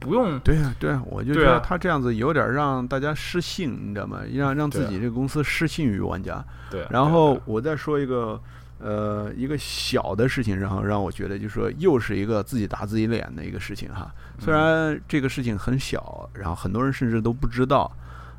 [0.00, 4.20] 不用对啊，对啊，我就觉得他这样子有点让大家失信，你知道吗？
[4.34, 6.44] 让让自己这个公司失信于玩家。
[6.70, 6.88] 对啊。
[6.90, 8.38] 然后我再说一个，
[8.78, 14.12] 呃，一个小的事情，然后让我觉得就是说又是一个自己打自己脸的一个事情哈。
[14.40, 17.90] 虽然这个事情很小，然后很多人甚至都不知道，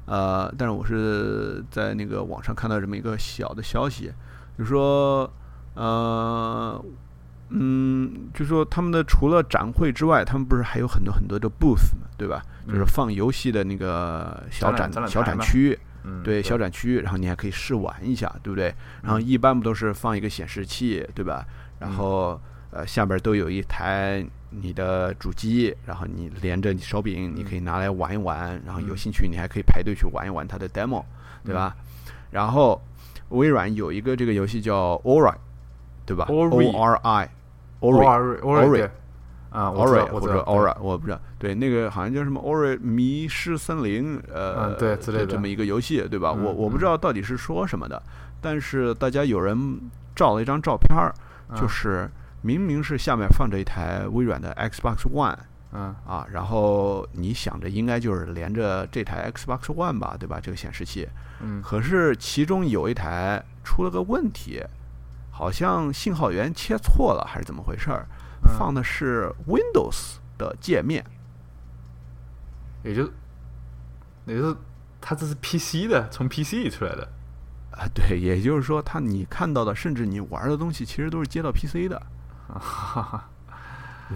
[0.05, 4.11] 呃，但是我是在那个网上看到这么一个小的消息，
[4.57, 5.31] 就说，
[5.75, 6.83] 呃。
[7.55, 12.41] 嗯，就说他们的除了展会之外，他们不是还有很多很多的 booth 嘛，对吧？
[12.65, 18.73] 就是嗯放游戏的那个小展小展区，嗯，对小展区，然后你还可以试玩一下，对不对？
[19.03, 21.45] 然后一般不都是放一个显示器，对吧？
[21.77, 22.41] 然后
[22.71, 31.03] 呃下边都有一台你的主机，然后你连着你手柄，你可以拿来玩一玩，然后有兴趣你还可以排队去玩一玩它的 demo，
[31.45, 31.75] 对吧？
[32.31, 32.81] 然后
[33.33, 35.33] 微软有一个这个游戏叫 Ori，
[36.05, 37.29] 对吧？Ori O R I。
[37.81, 38.91] Ori Ori Ori Ori 对
[39.49, 45.25] 啊，Ori 或者我知道 Aura，我不知道，对，那个好像叫什么 Ori 迷失森林，呃，嗯对之类的。
[45.25, 46.33] 这么一个游戏，对吧？
[46.35, 48.01] 嗯我我不嗯知道到底是说什么的，
[48.39, 49.79] 但是大家有人
[50.15, 51.13] 照了一张照片儿，
[51.55, 52.09] 就嗯是
[52.41, 55.35] 明明是下面放着一台微软的 Xbox One
[55.73, 60.39] 嗯啊，然后你想着应该就是连着这台 Xbox One 吧，对吧？
[60.39, 61.09] 这个显示器，
[61.41, 64.63] 嗯可是其中有一台出了个问题，
[65.31, 68.05] 好像信号源切错了还是怎么回事儿？
[68.45, 71.03] 嗯放的是 Windows 的界面，
[72.83, 73.09] 也就
[74.25, 74.55] 也就是
[74.99, 77.07] 它这是 PC 的，从 PC 出来的。
[77.71, 81.99] 啊，对，也就是说，它你看到的，甚至你玩的东西，其实都是接到 PC 的。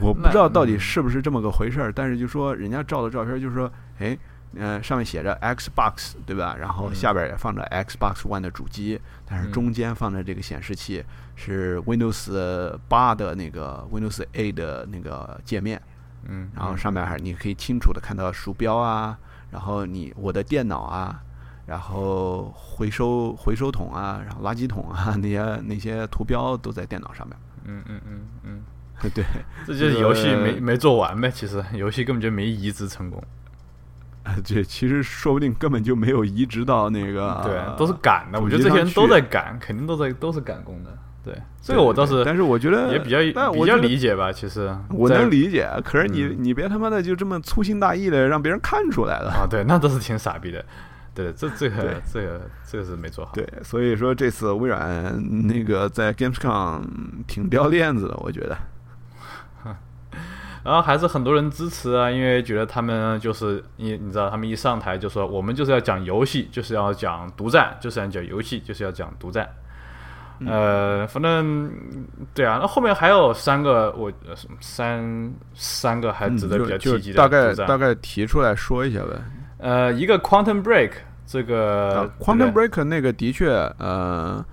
[0.01, 4.17] 我不知道到底嗯是不是这么个回事儿，但是就说人家照的照片，就是说，哎，
[4.55, 6.55] 呃，上面写着 Xbox，对吧？
[6.59, 11.03] 然后嗯下边也放着 Xbox One 的主机，但是嗯中间放着这个显示器
[11.35, 15.81] 是 Windows 八的那个 Windows A 的那个界面。
[16.29, 19.17] 嗯，然后嗯上面还你可以清楚的看到鼠标啊，
[19.51, 21.21] 然后你我的电脑啊，
[21.65, 27.37] 然后回收回收桶啊，然后垃圾桶啊，那些那些图标都在电脑上面。
[27.65, 28.63] 嗯嗯嗯嗯，
[29.13, 29.23] 对，
[29.65, 31.29] 这就是游戏这个没没做完呗。
[31.29, 33.23] 其实游戏根本就没移植成功。
[34.23, 38.41] 啊，这其实说不定根本就没有移植到那个，对，都是赶的。
[38.41, 40.97] 我觉得这些人都在赶，肯定都在都是赶工的。
[41.23, 43.19] 对，这个我倒是但是我觉得也比较
[43.51, 44.31] 比较理解吧。
[44.31, 49.31] 其实我能理解，可是你、嗯你别他妈的就这么粗心大意的让别人看出来了。
[49.31, 50.65] 啊，对，那都是挺傻逼的。
[51.13, 53.31] 对，这这个这个这个是没做好。
[53.33, 56.81] 对，所以说这次微软那个在 Gamescom
[57.27, 58.57] 挺掉链子的，我觉得。
[60.67, 69.47] 然后还是很多人支持啊，因为觉得他们就是你你知道，他们一上台就说我们就是要讲游戏，就是要讲独占，就是要讲游戏，就是要讲独占。
[70.39, 71.71] 嗯呃，反正
[72.33, 74.11] 对啊，那后面还有三个我
[74.59, 79.15] 三三个还值得比较嗯就提及的就大概大概提出来说一下呗。
[79.59, 80.91] 呃，一个 Quantum Break
[81.25, 83.49] 这个、Quantum Break 那个的确，
[83.79, 84.45] 呃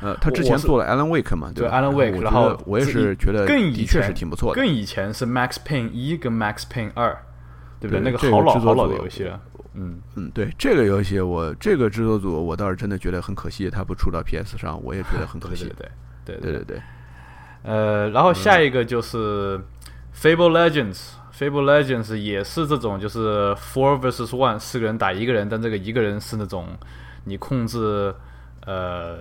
[0.00, 4.60] 呃，他之前做了 Alan Wake 嘛，对吧 Alan Wake，然后我也是觉得更以的确是挺不错的。
[4.60, 7.16] 更以前是 Max Payne 一跟 Max Payne 二，
[7.80, 9.40] 对不对那个这个好老好老的游戏了。
[9.74, 15.64] 嗯，嗯，对这个游戏，我这个制作组我倒是真的觉得很可惜，他不出到 PS 上，我也觉得很可惜。
[16.24, 16.82] 对对对对对对对，
[17.62, 19.60] 呃，然后下一个就是
[20.14, 21.10] Fable Legends。
[21.32, 26.66] Fable Legends 也是这种，就是 four versus one，四个人打一个人，但这个一个人是那种
[27.22, 28.12] 你控制，
[28.66, 29.18] 呃，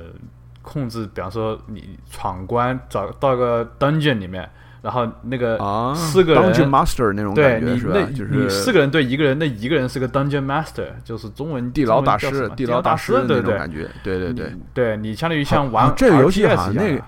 [0.67, 4.47] 控制，比方说你闯关找到一个 dungeon 里面，
[4.81, 8.01] 然后那个啊，四个人 Dungeon Master 那种感觉是吧？
[8.13, 14.53] 就是你四个人对一个人，那一个人是个 dungeon master，就是中文地牢大师地牢大师师的那种感觉，对对对。
[14.73, 17.03] 对你相当于像玩、啊这个游戏好像那个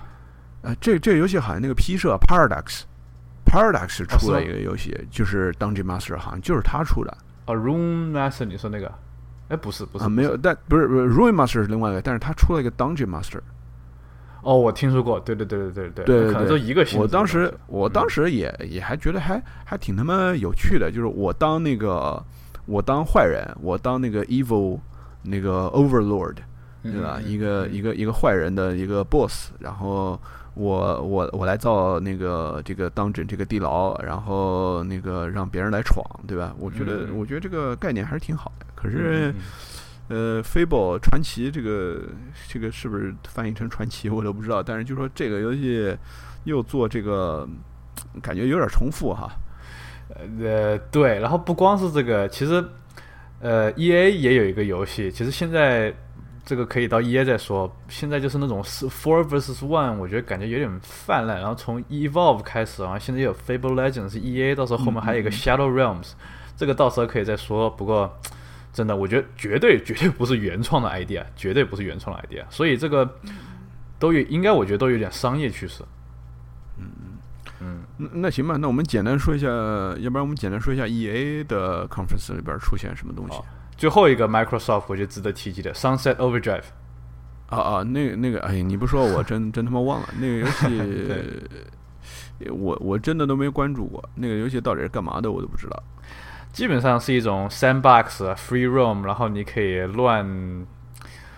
[0.61, 2.83] 呃，这这个游戏好像那个 P 社 Paradox
[3.45, 8.89] Paradox 出了一个游戏，就是 Dungeon Master，好像就是他出的哦 Room Master，你说那个？
[9.49, 10.87] 哎，不是，不是，没有，但不是。
[10.87, 13.39] Ruin Master 是另外一个，但是他出了一个 Dungeon Master。
[14.41, 16.85] 哦，我听说过，对对对对对对，可能都一个。
[16.95, 22.23] 我当时，我当时也也还觉得还还挺他妈有趣的，就是我当那个
[22.65, 24.79] 我当坏人，我当那个 evil
[25.23, 26.35] 那个 Overlord，
[26.83, 27.19] 对吧？
[27.25, 30.19] 一个一个一个坏人的一个 boss，然后。
[30.53, 36.53] 我我我来造那个这个 dungeon 这个地牢，然后那个让别人来闯，对吧？
[36.59, 38.65] 我觉得嗯我觉得这个概念还是挺好的。
[38.75, 39.35] 可嗯是嗯
[40.09, 42.01] 呃，Fable 传奇这个
[42.47, 45.95] 这个是不是翻译成传奇我都不知道，但是就说这个游戏
[46.45, 47.47] 又做这个，
[48.21, 49.29] 感觉有点重复哈。
[50.39, 52.65] 呃，对，然后不光是这个，其实
[53.39, 55.93] 呃，E A 也有一个游戏，其实现在
[56.49, 57.71] 这个可以到 E A 再说。
[57.89, 61.37] 现在就是那种是 Four versus One，我觉得感觉有点泛滥。
[61.39, 66.13] 然后从 Evolve 开始，然后现在有 Fable Legends 是 E A，到时候后面还有一个 Shadow Realms，、
[66.57, 67.69] 这个到时候可以再说。
[67.69, 68.11] 不过
[68.73, 73.07] 真的，我觉得绝对绝对不是原创的 idea，绝对不是原创的 idea，所以这个
[73.99, 75.83] 都有应该我觉得都有点商业趋势。
[77.61, 83.45] 嗯那那行吧，那我们简单说一下，要不然我们简单说一下 E A 的 conference 里边出现什么东西好
[83.79, 86.65] 最后一个 Microsoft 我觉得值得提及的 Sunset Overdrive。
[87.47, 90.67] 啊啊，那个那个，哎，你不说我 真真他妈忘了那个游戏，
[92.51, 95.83] 我我真的都没关注过，那个游戏到底是干嘛的我都不知道。
[96.51, 100.27] 基本上是一种 sandbox free roam，然后你可以乱，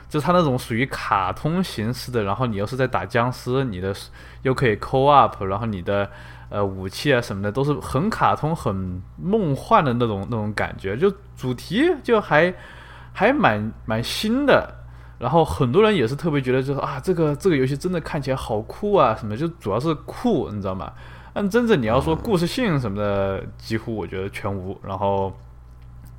[0.09, 3.95] 就是它那种属于卡通形式的，然后你又是在打僵尸，你的
[4.41, 6.09] 又可以 co op，然后你的
[6.51, 12.53] 呃武器啊什么的都是很卡通、很梦幻的那种那种感觉，就主题就还
[13.11, 14.71] 还蛮蛮新的。
[15.17, 20.91] 然后很多人也是特别觉得，就是啊，这个这个游戏真的看起来好酷啊，什么就主要是酷，你知道吗？
[21.33, 24.77] 但真正你要说故事性什么的，几乎我觉得全无。
[24.83, 25.31] 然后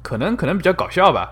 [0.03, 1.31] 可能可能比较搞笑吧。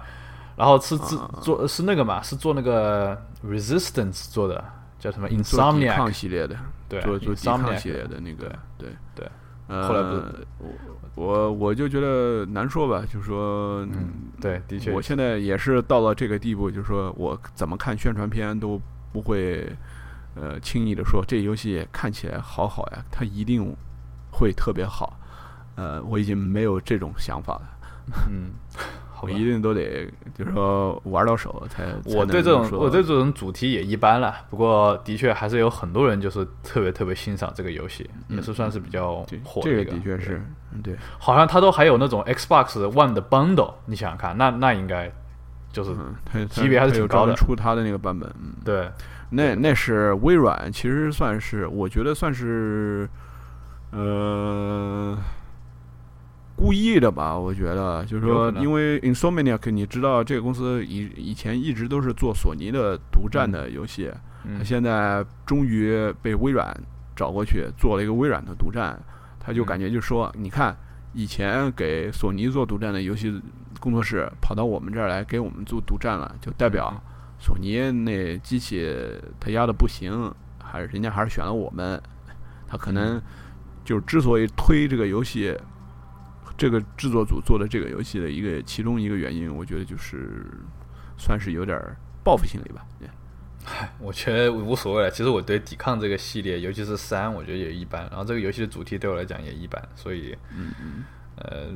[0.56, 4.62] 然后是制做是那个嘛，是做那个 Resistance 做的，
[5.00, 6.56] 叫什么做抵抗系列的，
[6.88, 9.28] 对做做抵抗系列的那个，对对。
[9.66, 10.46] 呃，后来不是
[11.14, 18.80] 我我我就觉得难说吧，就说，嗯，对，的确我现在也是到了这个地步，就是说我怎么看宣传片都
[19.12, 19.72] 不会，
[20.34, 23.74] 呃，轻易的说这游戏看起来好好呀，它一定
[24.32, 25.16] 会特别好。
[25.76, 27.62] 呃，我已经没有这种想法了，
[28.28, 28.50] 嗯，
[29.20, 29.32] 好吧。
[29.34, 31.84] 我一定都得就是说玩到手才。
[32.06, 40.42] 我对这种我对这种主题也一般了，不过的确还是有很多人就是特别特别欣赏这个游戏，也是算是比较这火这个的确是，
[40.72, 45.12] 嗯对，好像它都还有那种 Xbox One 的 bundle，你想想看，那那应该
[45.72, 45.90] 就是、
[46.48, 47.34] 级别还是挺高的。
[47.34, 48.54] 出它的那个版本，嗯。
[48.64, 48.90] 对，
[49.30, 53.08] 那那是微软，其实算是我觉得算是，
[53.92, 55.16] 呃，
[56.60, 57.38] 故意的吧。
[57.38, 64.10] 我觉得就是说，因为 Insomniac，你知道这个公司以以前一直都是做索尼的独占的游戏，
[64.62, 66.78] 现在终于被微软
[67.16, 69.00] 找过去做了一个微软的独占，
[69.38, 70.76] 他就嗯感觉就说，你看
[71.14, 73.40] 以前给索尼做独占的游戏
[73.80, 77.00] 工作室跑到我们这儿来给我们做独占了，就代表嗯
[77.38, 78.94] 索尼那机器
[79.40, 80.30] 他压的不行，
[80.62, 81.98] 还是人家还是选了我们，
[82.68, 83.18] 他可能
[83.82, 85.56] 就是之所以推这个游戏。
[86.60, 90.44] 这个制作组做的这个游戏的一个其中一个原因，我觉得就是
[91.16, 91.80] 算是有点
[92.22, 92.86] 报复心理吧。
[93.98, 95.10] 我觉得无所谓了。
[95.10, 98.02] 其实我对抵抗这个系列，尤其是三，我觉得也一般。
[98.10, 101.04] 然后这个游戏的主题对我来讲也一般，所以，嗯嗯，
[101.36, 101.66] 呃，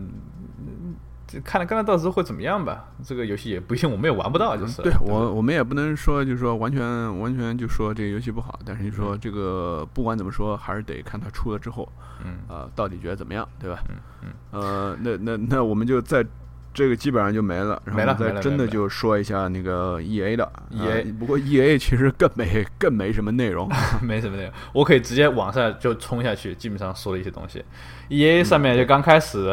[1.26, 2.92] 这看了看看到时候会怎么样吧。
[3.04, 6.82] 这个游戏也不一定我们也玩不到，就是了对我我们也不能说就是说完全
[7.18, 11.90] 完全就说这个游戏不好，但是就说这个不管怎么说，还是得看它出了之后，
[12.24, 13.82] 嗯啊，到底觉得怎么样，对吧？
[13.88, 14.30] 嗯嗯。
[14.50, 16.24] 呃，那那那我们就在
[16.72, 23.68] 这个基本上就没了，然后没了没了没了的就说一下那个 E A 的 EA 呃不过 E A 其实更没更没什么内容，
[24.02, 27.64] 没什么内容，我可以直接往下就冲下去，基本上说了一些东西。
[28.08, 29.48] E A 上面就刚开始，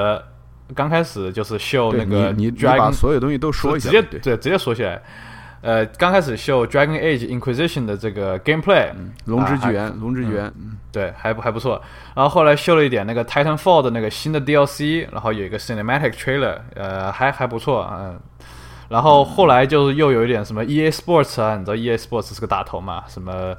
[0.76, 5.02] 刚开始就是秀那个你你把所有东西都说一下，直接对，对直接说起来。
[5.62, 8.90] 呃，刚开始秀 Dragon Age Inquisition 的这个 gameplay，
[9.26, 11.80] 龙之啊还纪元，龙之纪元，嗯对，还不还不错。
[12.16, 18.20] 然后后来秀了一点那个 Titanfall 的那个新的 DLC，然后有一个 cinematic trailer，呃，还还不错，嗯。
[18.90, 23.04] 然后后来就是又有一点什么 EA Sports 啊，你知道 EA Sports 是个大头嘛？
[23.08, 23.56] 什么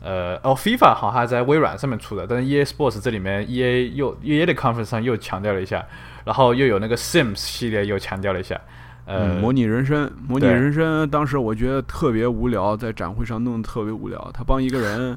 [0.00, 5.84] 呃哦 FIFA 好像还在微软上面出的，但是 EA Sports 这里面 EA 又 EA 的 conference 上又强调了一下，
[6.26, 8.60] 然后又有那个 Sims 系列又强调了一下，
[9.04, 14.30] 呃，嗯，模拟人生，模拟人生，当时我觉得特别无聊，在展会上弄得特别无聊。
[14.34, 15.16] 他帮一个人，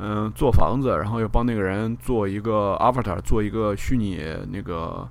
[0.00, 4.20] 嗯、做房子，然后又帮那个人做一个 avatar，做一个虚拟
[4.50, 5.06] 那个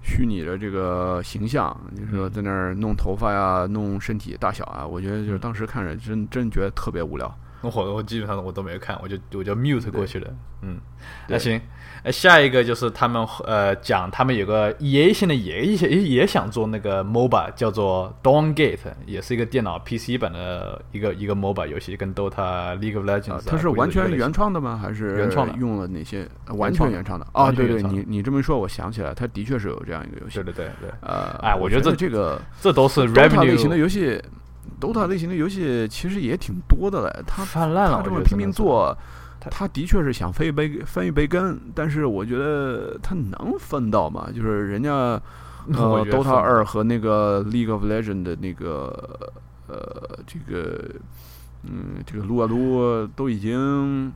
[0.00, 4.86] 虚拟的这个形象，就是说在那儿弄头发呀，弄身体大小啊。
[4.86, 7.36] 我觉得就是当时看着真真觉得特别无聊。
[7.62, 10.30] 我我基本上我都没有看，我就我就 mute 过去了。
[10.62, 10.78] 嗯，
[11.26, 11.60] 那对行，
[12.02, 24.48] 呃，下一个就是他们呃讲他们有个 EA 现在也也也也想做那个 MOBA，叫做 Dawn Gate，也是一个电脑 PC 版的一个一个 MOBA 游戏，跟 DOTA、League of Legends 啊、啊，它是完全原创。
[24.48, 24.80] 的吗？
[24.82, 26.26] 还是原创的用了哪些？
[26.46, 27.52] 呃完全原创的啊！
[27.52, 30.44] 对对，你你这么一说，我想起来，它的确是有这样一个游戏对。
[30.44, 34.22] 对对对，呃，哎我觉得这这个这都是 DOTA 类型的 revenue 游戏
[34.80, 37.22] ，DOTA 类型的游戏其实也挺多的嘞。
[37.26, 44.28] 它泛滥了，我觉得它这么拼命做，它他的确是想分一杯分一杯羹，但是我觉得他能分到吗？
[44.34, 44.90] 就是人家
[45.72, 49.30] 呃，DOTA 二和那个 League of Legends 的那个
[49.68, 50.90] 呃这个
[51.64, 54.12] 嗯这个撸啊撸都已经。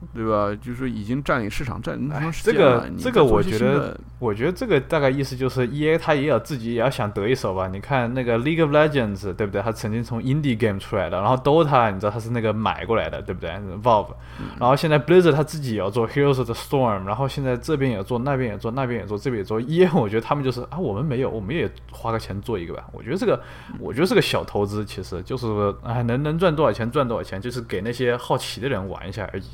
[0.14, 0.54] 对吧？
[0.60, 2.88] 就是已经占领市场占那么哎长时这个间了。
[2.88, 7.66] 你这个我觉得我觉得这个大概意思就是 E A 他也有自己也要想得一手吧。
[7.68, 9.62] 你看那个 League of Legends 对不对？
[9.62, 13.50] 他曾经从 indie game 出来的，然后 Dota 你知道他是那个买过来的，对不对
[13.82, 14.14] ？Valve，
[14.60, 19.60] 然后现在 Blizzard 他自己也要做 Heroes of the Storm，然后现在这边也做，那边也做，那边也做，这边也做。
[19.60, 22.84] E A 我觉得他们就是啊，我们没有，我们也花个钱做一个吧。
[22.92, 23.40] 我觉得这个，
[23.80, 29.44] 我觉得是个小投资，其实就是说啊，能能赚多少钱赚多少钱，就是给那些好奇的人玩一下而已。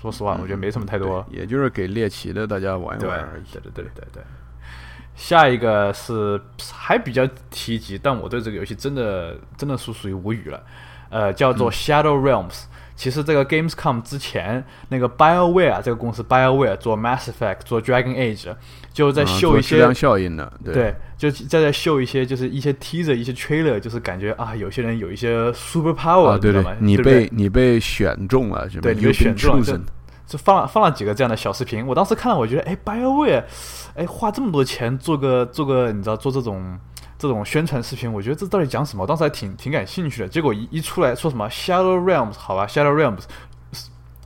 [0.00, 1.24] 说实话，我觉得没什么太多。
[1.30, 3.52] 对也就是给猎奇的大家玩一玩而已。
[3.52, 4.22] 对对对对对。
[5.14, 6.40] 下一个是
[6.74, 10.62] 还比较提及，但我对这个游戏真的真的是属于无语了，
[11.08, 12.64] 呃，叫做 Shadow Realms。
[12.96, 18.54] 其实这个 Gamescom 之前，那个 BioWare 这个公司 BioWare 做 Mass Effect 做 Dragon Age，
[18.92, 20.74] 就在嗯秀一些、效应的，对。
[20.74, 28.68] 对，就在在秀一些就是一些 teaser 一些 trailer，就是感觉啊，有些人有一些 super power，、啊，对对你被你被选中了？
[28.82, 29.80] 对你被选中了
[30.26, 33.44] 就放了放了几个这样的小视频，我当时看了，我觉得哎，BioWare，
[33.94, 36.76] 哎，花这么多钱做个做个，你知道做这种
[37.18, 39.06] 这种宣传视频，我觉得这到底讲什么？
[39.06, 40.28] 当时还挺挺感兴趣的。
[40.28, 43.24] 结果一一出来说什么 Shadow Realms，好吧，Shadow Realms，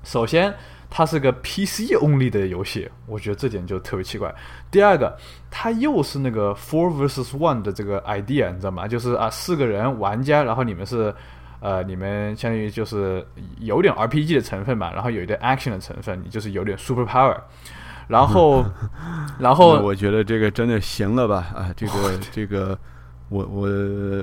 [0.05, 0.55] 首先
[0.88, 4.34] 它是个 PC only 的游戏，我觉得这点就特别奇怪。
[4.70, 5.16] 第二个，
[5.51, 8.88] 它又是那个 Four versus One 的这个 idea，你知道吗？
[8.88, 11.14] 就是啊，四个人玩家，然后你们是。
[11.62, 13.22] 呃，你们相当于就是
[13.59, 17.36] 有点 RPG 的成分吧，然后有一点 action 的成分，你就是有点 super power，
[18.11, 18.64] 然后，
[19.38, 21.46] 然后那我觉得这个真的行了吧？
[21.54, 22.76] 啊，这个这个，
[23.28, 23.68] 我我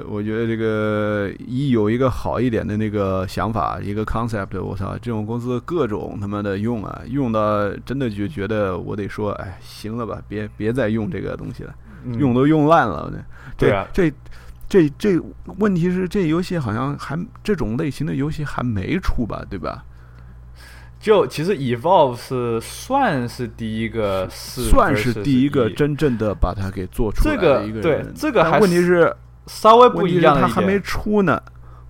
[0.10, 11.74] 我觉得这个一有一个好一点的那个想法，一个 concept，我操，这种公司各种他妈的用啊，用到真的就觉得我得说，哎，行了吧，别别再用这个东西了，
[12.04, 13.12] 嗯用都用烂了。
[13.58, 14.14] 这这
[14.68, 15.18] 这这
[15.60, 19.84] 问题是这游戏好像还这种类型的游戏还没出吧，对吧？
[21.00, 31.42] 就其实 Evolve 是算是第一个是算是第一个真正的把它给做出来这个的一个对人这个还问题是稍微不一样他还没出呢，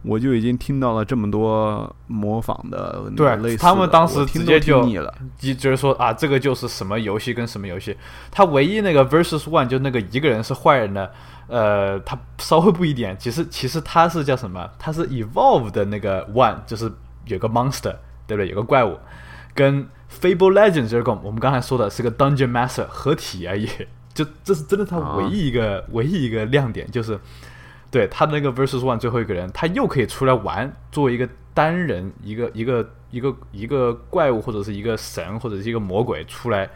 [0.04, 5.14] 我就已经听到了这么多模仿的，对类似他们当时直接就听腻了。
[5.38, 7.98] 就就是说啊，这个就是什么游戏跟什么游戏，
[8.30, 11.12] 他唯一那个 versus one 就那个一个人是坏人的，
[11.48, 13.18] 呃，他稍微不一点。
[13.20, 14.70] 其实其实他是叫什么？
[14.78, 16.92] 他是 evolve 的那个 one，就是
[17.26, 17.96] 有个 monster，
[18.28, 18.50] 对不对？
[18.50, 19.00] 有个怪物，
[19.56, 23.68] 跟 Fable Legends 这个我们刚才说的是个 dungeon master 合体而已。
[24.14, 27.20] 就这是真的他唯一一个、唯一一个亮点，就是
[27.92, 36.68] 对他那个 versus one 最后一个人，他又可以出来玩，作为一个单人，一个一个一个一个怪物或者是一个神或者是一个魔鬼出来，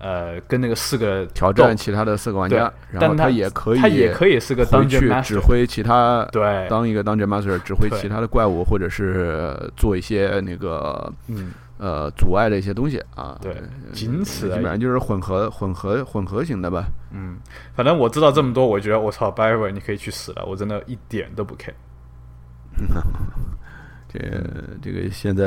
[0.00, 13.38] 呃，跟那个四个挑战其他的四个玩家，然后他也可以，他也可以是个回去指挥其他，对当一个 dungeon master 指挥其他的怪物，或者是做一些那个嗯，呃阻碍的一些东西啊。
[13.42, 13.60] 对呃
[13.92, 16.86] 仅此基本上就是混合混合混合型的吧。
[17.12, 17.36] 嗯，
[17.74, 21.74] 反正我知道这么多，我觉得我操 b i o w a r e 你可以去死了，我真的一点都不 care。
[24.12, 24.18] 这
[24.82, 25.44] 这个现在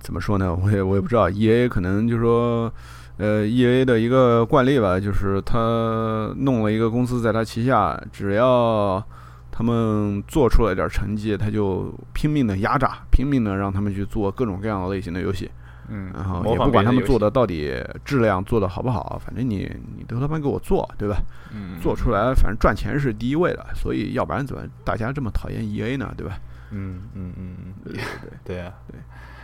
[0.00, 0.52] 怎么说呢？
[0.54, 1.30] 我也我也不知道。
[1.30, 2.72] E A 可能就说，
[3.18, 9.04] 呃，E A 的一个惯例吧，就是他弄了一个公司在他旗下，只要
[9.50, 15.50] 他们做出了点成绩，他就拼命的压榨，拼命的让他们去做各种各样的类型的游戏。
[15.88, 21.16] 嗯，然后也不管他们做的到底质量做的好不好，反正你你都他妈给我做，对吧？
[21.52, 26.38] 嗯做出来，反正赚钱是第一位的，所以要不然怎么大家这么讨厌 E A 呢，对吧？
[26.70, 28.02] 嗯嗯嗯嗯，对对
[28.44, 28.56] 对。
[28.56, 28.72] 对啊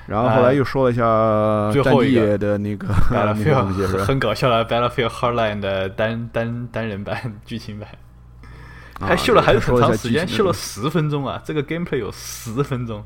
[0.08, 3.98] 然后后来又说了一下战地最后一个的那个， Battlefield？
[4.04, 7.88] 很搞笑的 Battlefield Hardline 的单单单人版 剧情版，
[9.00, 11.38] 啊还秀了还是很长时间，秀了十分钟啊！
[11.44, 13.04] 这个 gameplay 有十分钟，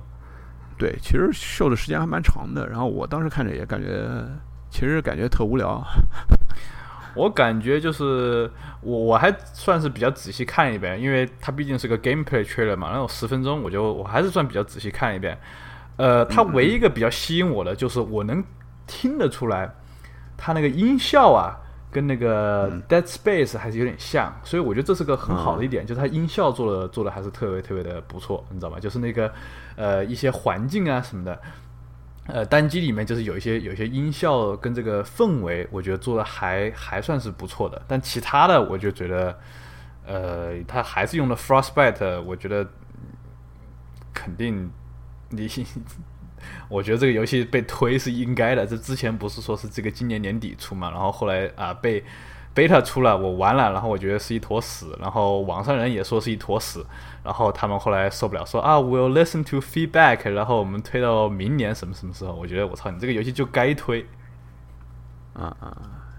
[0.79, 2.69] 对，其实秀的时间还蛮长的。
[2.69, 4.09] 然后我当时看着也感觉，
[4.71, 5.83] 其实感觉特无聊。
[7.15, 8.51] 我感觉就是
[8.81, 15.37] 我我还算是比较仔细看一遍，因为它毕竟是个 gameplay trailer 嘛，然后十分钟我就我还是算比较仔细看一遍。
[15.97, 18.43] 呃，它唯一一个比较吸引我的就是我能
[18.87, 19.73] 听得出来，
[20.37, 21.55] 它那个音效啊，
[21.91, 28.81] 跟那个 Dead Space 还是有点像，所以我觉得这是个很好的一点，就是它音效做的做的还是特别特别的不错，你知道吗？
[28.81, 29.33] 就是那个
[29.77, 31.39] 呃一些环境啊什么的，
[32.27, 37.81] 呃，单机里面就是有一些有一些音效跟这个氛围，我觉得做的还还算是不错的。
[37.87, 39.39] 但其他的，我就觉得，
[40.07, 42.67] 呃，他还是用的 Frostbite，我觉得
[44.15, 44.71] 肯定
[45.33, 45.49] 你，
[46.69, 48.67] 我觉得这个游戏被推是应该的。
[48.67, 52.05] 这之前不是说是这个今年年底出嘛，然后后来啊被
[52.55, 56.85] beta 出了，我玩了，然后我觉得是一坨屎，然后网上人也说是一坨屎，
[57.25, 62.33] 然后他们后来受不了，说啊，we'll listen to feedback，然后我们推到明年什么什么时候？
[62.35, 64.07] 我觉得我操，你这个游戏就该推。
[65.33, 65.75] 啊啊，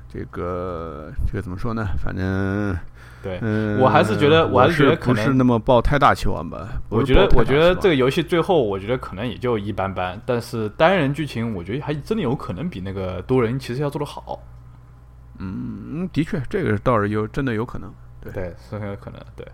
[0.09, 1.88] 这个这个怎么说呢？
[2.03, 2.76] 反正
[3.24, 6.82] 对，嗯，我还是觉得我还是觉得不是那么抱太大期望吧。
[6.89, 14.43] 我觉得我觉得这个游戏最后我觉得可能也就一般般，但是单人剧情我觉得还真的有可能比那个多人其实要做得好。
[15.39, 17.89] 嗯，的确，这个倒是有真的有可能。
[18.19, 19.19] 对对，是很有可能。
[19.38, 19.47] 对，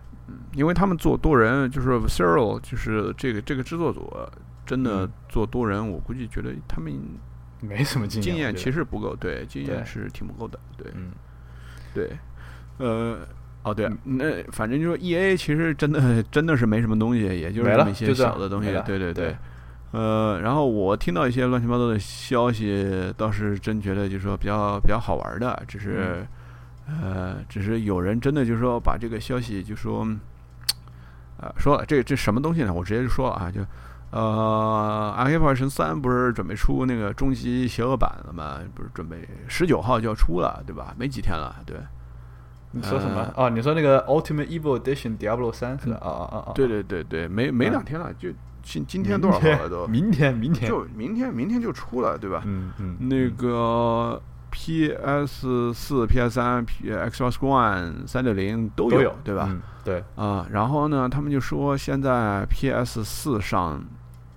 [0.53, 4.11] 因为他们做多人，就是 Visceral，就是这个这个制作组
[4.65, 6.91] 真的嗯做多人，我估计觉得他们
[7.61, 11.11] 没什么经经验验我觉得其实不够，对，经验是挺不够的，对嗯，
[11.93, 12.17] 对，
[12.77, 13.19] 呃。
[13.63, 19.35] 哦，对，那反正就是 E A，其实真的真的是没什么东西，也就是一些小的东西对对对
[19.91, 26.25] 呃，然后我听到一些乱七八糟的消息，倒是真觉得就是说比较比较好玩的，只是、
[26.87, 30.07] 嗯呃，只是有人真的就是说把这个消息就说，
[31.37, 32.73] 呃，说了这这什么东西呢？
[32.73, 33.61] 我直接就说了啊，就
[34.11, 38.59] 呃，《暗黑破坏神三》不是准备出那个终极邪恶版了吗？
[38.73, 40.95] 不是准备十九号就要出了，对吧？
[40.97, 41.75] 没几天了，对。
[42.71, 43.21] 你说什么？
[43.35, 45.97] 呃哦，你说那个 Ultimate Evil Edition Diablo 三是吧？
[46.01, 46.51] 啊啊啊啊！
[46.53, 48.29] 对对对对，没没嗯两天了，就
[48.61, 49.87] 今今天多少号了都？
[49.87, 52.43] 明天，明天，就明天明天就出了，对吧？
[52.45, 59.47] 嗯嗯，那个 PS 四、PS 三、Xbox One 三六零都都有对吧？
[59.49, 63.83] 嗯，对，啊，然后呢，他们就说现在 PS 四上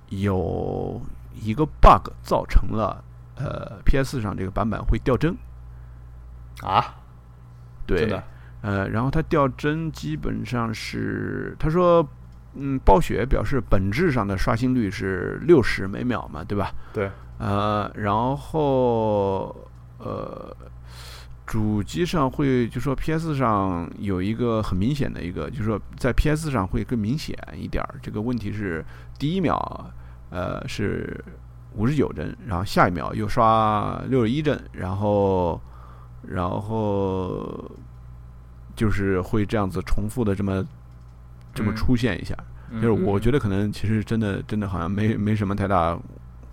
[0.09, 1.01] 有
[1.35, 3.03] 一个 bug 造成了
[3.37, 5.35] 呃 PS 上这个版本会掉帧，
[6.63, 6.95] 啊，
[7.93, 8.25] 对真，的，
[8.63, 12.07] 呃，然后它掉帧基本上是他说，
[12.55, 16.73] 嗯，暴雪表示本质上的刷新率是六十每秒嘛，对吧？
[16.93, 19.57] 对，呃，然后
[19.99, 20.55] 呃，
[21.47, 27.95] 主机上会就说 PS 上有一个很明显的一个，就是说在 PS 上会更明显一点儿。
[28.03, 28.85] 这个问题是
[29.19, 29.91] 第一秒
[30.31, 31.23] 呃是
[31.75, 35.61] 五十九帧，然后下一秒又刷六十一帧，然后
[36.27, 37.71] 然后
[38.75, 40.65] 就是会这样子重复的这么
[41.55, 42.37] 这么嗯出现一下。
[42.75, 45.99] 就是我觉得可能其实真的真的好像没没什么太大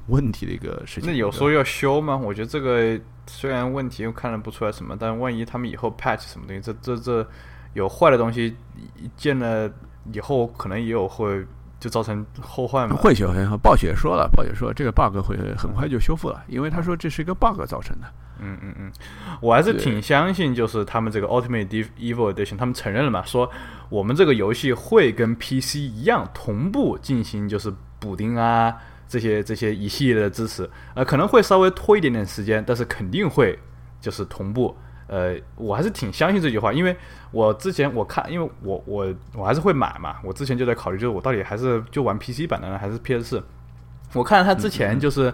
[0.08, 1.10] 问题的一个事情。
[1.10, 2.18] 那有说要修吗？
[2.18, 7.26] 我觉得这个虽然问题又看得不出来什么，但万一他们以后 patch 什么东西，这这这
[7.74, 8.54] 有坏的东西
[8.98, 9.72] 一见了
[10.12, 11.46] 以后，可能也有会
[11.80, 12.98] 就造成后患嘛。
[12.98, 13.32] 会修，
[13.64, 18.14] 暴雪说了，暴雪说这个 bug 会很快就修复了，因为他说这是一个 bug 造成的。
[18.42, 18.92] 嗯嗯嗯，
[19.42, 21.68] 我还是挺相信，就是他们这个 Ultimate
[21.98, 23.50] Evil Edition，他们承认了嘛，说
[23.90, 28.76] 我们这个游戏会跟 PC 一样同步进行就是补丁啊
[29.08, 33.58] 这些这些一系列的支持，呃，可能会稍微拖一点点时间，但是肯定会
[34.00, 34.76] 就是同步。
[35.08, 36.96] 呃，我还是挺相信这句话，因为
[37.32, 43.44] 我之前我看，因为我我我还是会买嘛，我之前就在考虑，就是我到底还是就玩 PC 版的呢，还是 PS 四？
[44.14, 45.34] 我看他之前就是，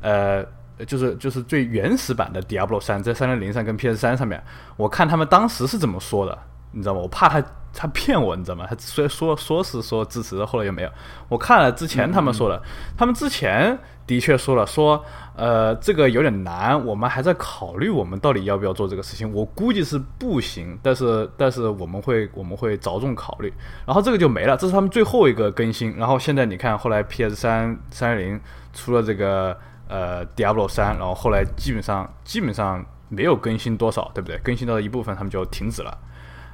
[0.00, 0.44] 呃，
[0.86, 4.42] 就是就是最原始版的 Diablo 三，在三六零上跟 PS 三上面，
[4.76, 6.36] 我看他们当时是怎么说的，
[6.72, 7.00] 你知道吗？
[7.00, 7.42] 我怕他
[7.72, 8.66] 他骗我，你知道吗？
[8.68, 10.90] 他虽然说说是说支持，后来又没有。
[11.28, 12.60] 我看了之前他们说的，
[12.96, 15.02] 他们之前的确说了，说
[15.36, 19.32] 呃这个有点难，我们还在考虑我们到底要不要做这个事情。
[19.32, 23.52] 我估计是不行，但是但是我们会我们会着重考虑。
[23.86, 25.96] 然后这个就没了，这是他们最后一个更新。
[25.96, 28.40] 然后现在你看，后来 PS 三三六零
[28.74, 29.56] 出了这个
[29.92, 34.38] 呃 Diablo 三，然后后来基本上基本上没有更新多少，对不对？
[34.38, 35.92] 更新到一部分他们就停止了。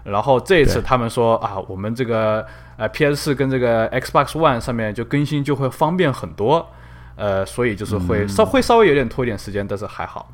[0.02, 2.44] 然后这一次他们说啊，我们这个
[2.76, 6.66] 呃 PS 四跟这个 Xbox One 上面就更新就会方便很多，
[7.14, 10.32] 呃，所以就是会稍会稍微有点拖一点时间，但是还好，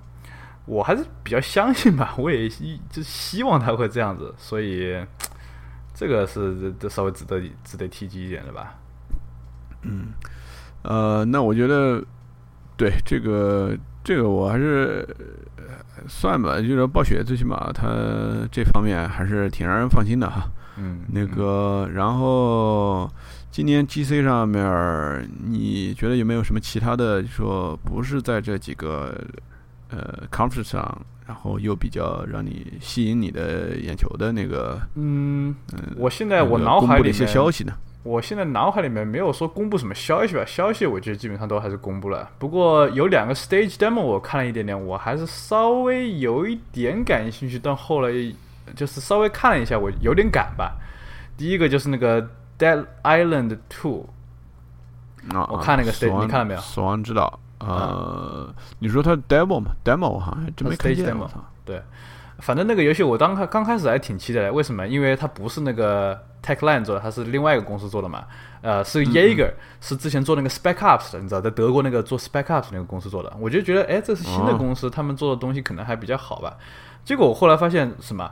[0.64, 4.96] 我还是比较相信吧，我也就希望他会这样子，所以
[5.92, 8.74] 这个是这稍微值得值得提及一点的吧。
[9.82, 10.12] 嗯，
[10.82, 12.02] 呃，那我觉得
[12.76, 15.06] 对这个这个我还是。
[16.06, 17.86] 算吧，就是暴雪最起码它
[18.52, 20.42] 这方面还是挺让人放心的哈。
[20.76, 23.10] 嗯，那个，然后
[23.50, 29.18] 今年 GC 上面，你觉得有没有什么其他的说不是在这几个
[29.88, 34.78] 呃 conference 上，然后又比较让你吸引你的眼球的那个？
[34.96, 35.54] 嗯，
[35.96, 37.72] 我现在我脑海里的一些消息呢？
[38.04, 42.30] 我现在脑海里面没有说公布什么消息吧，消息我觉得基本上都还是公布了。
[42.38, 48.12] 不过有两个 stage demo 我看了一点点，我还是稍微有一点感兴趣，但后来
[48.76, 50.76] 就是稍微看了一下，我有点赶吧。
[51.36, 52.22] 第一个就是那个
[52.58, 54.06] Dead Island Two，
[55.30, 56.60] 啊，我看那个 stage，你看了没有？
[56.60, 61.16] 死亡之岛，呃，你说它 demo 吗？demo 哈，真没看见。
[61.64, 61.82] 对，
[62.44, 64.86] 反正那个游戏我当开刚开始还挺期待的，为什么？
[64.86, 66.18] 因为它不是那个。
[66.44, 68.26] Techland 做的，它是另外一个公司做的嘛？
[68.60, 69.50] 呃，是 Jaeger，
[69.80, 73.32] 是之前做那个 Spec Ops 的，你知道，在德国那个做 Spec Ops 那个公司做的。
[73.40, 76.58] 我就觉得，哎，这是新的公司，他们做的东西可能还比较好吧。
[77.02, 78.30] 结果我后来发现什么？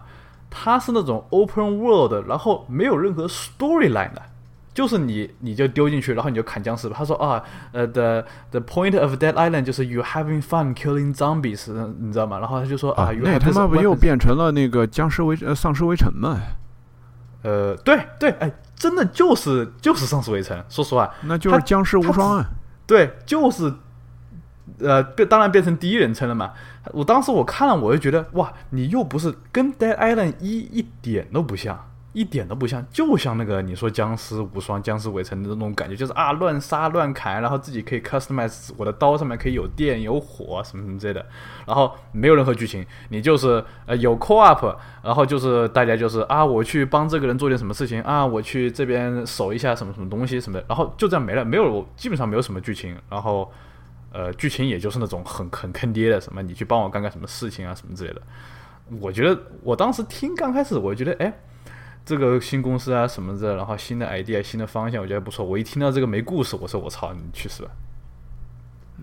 [0.50, 4.20] 它是那种 Open World，然后没有任何 Storyline 的，
[4.74, 6.88] 就是你你就丢进去，然后你就砍僵尸。
[6.88, 7.42] 他说啊，
[7.72, 12.38] 呃，the the point of Dead Island 就是 you having fun killing zombies，你知道吗？
[12.38, 16.38] 然后他就说啊，那他妈不又变成了那个僵尸围呃丧尸围城吗？
[17.42, 20.62] 呃，对对，哎，真的就是就是丧尸围城。
[20.68, 22.46] 说实话，那就是僵尸无双啊。
[22.86, 23.74] 对，就是，
[24.78, 26.52] 呃，变当然变成第一人称了嘛。
[26.92, 31.91] 我当时我看了，我就觉得哇，你又不是跟 Dead Island 一一点都不像。
[32.12, 41.24] 一点都不像，就像那个你说僵尸无双、僵尸围城的那种感觉，就是啊乱杀乱砍，然后自己可以 customize 我的刀上面可以有电有火什么什么之类的，
[41.66, 53.50] 然后没有任何剧情，你就是呃有 co op，然后就是大家就是啊我去帮这个人做点什么事情啊我去这边守一下什么什么东西什么的，然后就这样没了，没有基本上没有什么剧情，然后
[54.12, 58.20] 呃剧情也就是那种很很坑爹的什么你去帮我干干什么事情啊什么之类的，
[59.00, 61.32] 我觉得我当时听刚开始我觉得哎。
[62.04, 65.44] 这个新公司啊什么的，然后新的 idea、新的方向，我觉得不错。
[65.44, 67.70] 我一听到这个没故事，我说我操，你去死吧！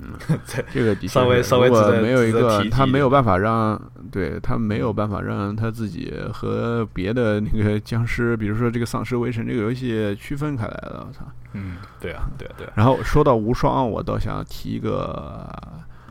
[0.02, 0.14] 嗯，
[0.72, 1.70] 这个稍微稍微
[2.02, 3.82] 没有一个，他没有办法让，
[4.12, 11.06] 对他没有办法让他自己和别的那个僵尸，比如说这个丧尸围城这个游戏区分开来了。
[11.08, 11.26] 我操！
[11.54, 12.68] 嗯，对啊，对啊，对。
[12.76, 15.50] 然后说到无双，我倒想提一个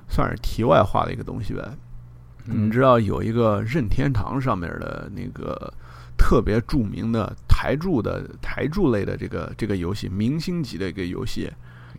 [0.09, 1.63] 算是题外话的一个东西呗。
[2.45, 5.73] 你知道有一个任天堂上面的那个。
[6.19, 11.51] 特别著名的台柱的台柱类的这个这个游戏，明星级的一个游戏，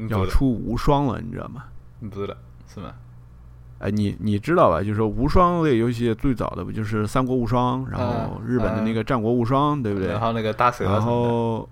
[0.09, 1.63] 要出无双了，你知道吗？
[2.01, 2.35] 不知道
[2.67, 2.93] 是吗？
[3.79, 4.83] 哎，你你知道吧？
[4.83, 10.09] 就是说无双类游戏最早的不就是三国无双，然后日本的那个战国无双，对不对？
[10.09, 11.67] 然后那个大蛇，然后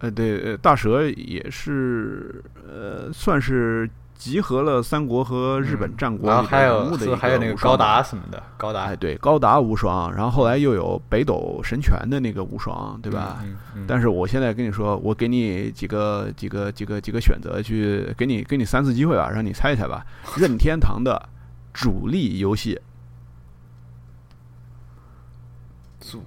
[0.00, 3.88] 呃对，大蛇也是呃算是。
[4.22, 13.44] 集合了三国和日本战国人物的一个还有那个高达什么的，高达哎对，高达无双，然后后来又有北斗神拳的那个无双，对吧？
[13.84, 20.06] 但是我现在跟你说，我给你几个几个几个几个选择，去给你给你三次机会吧，让你猜一猜吧。
[20.38, 21.28] 任天堂的
[21.72, 22.80] 主力游戏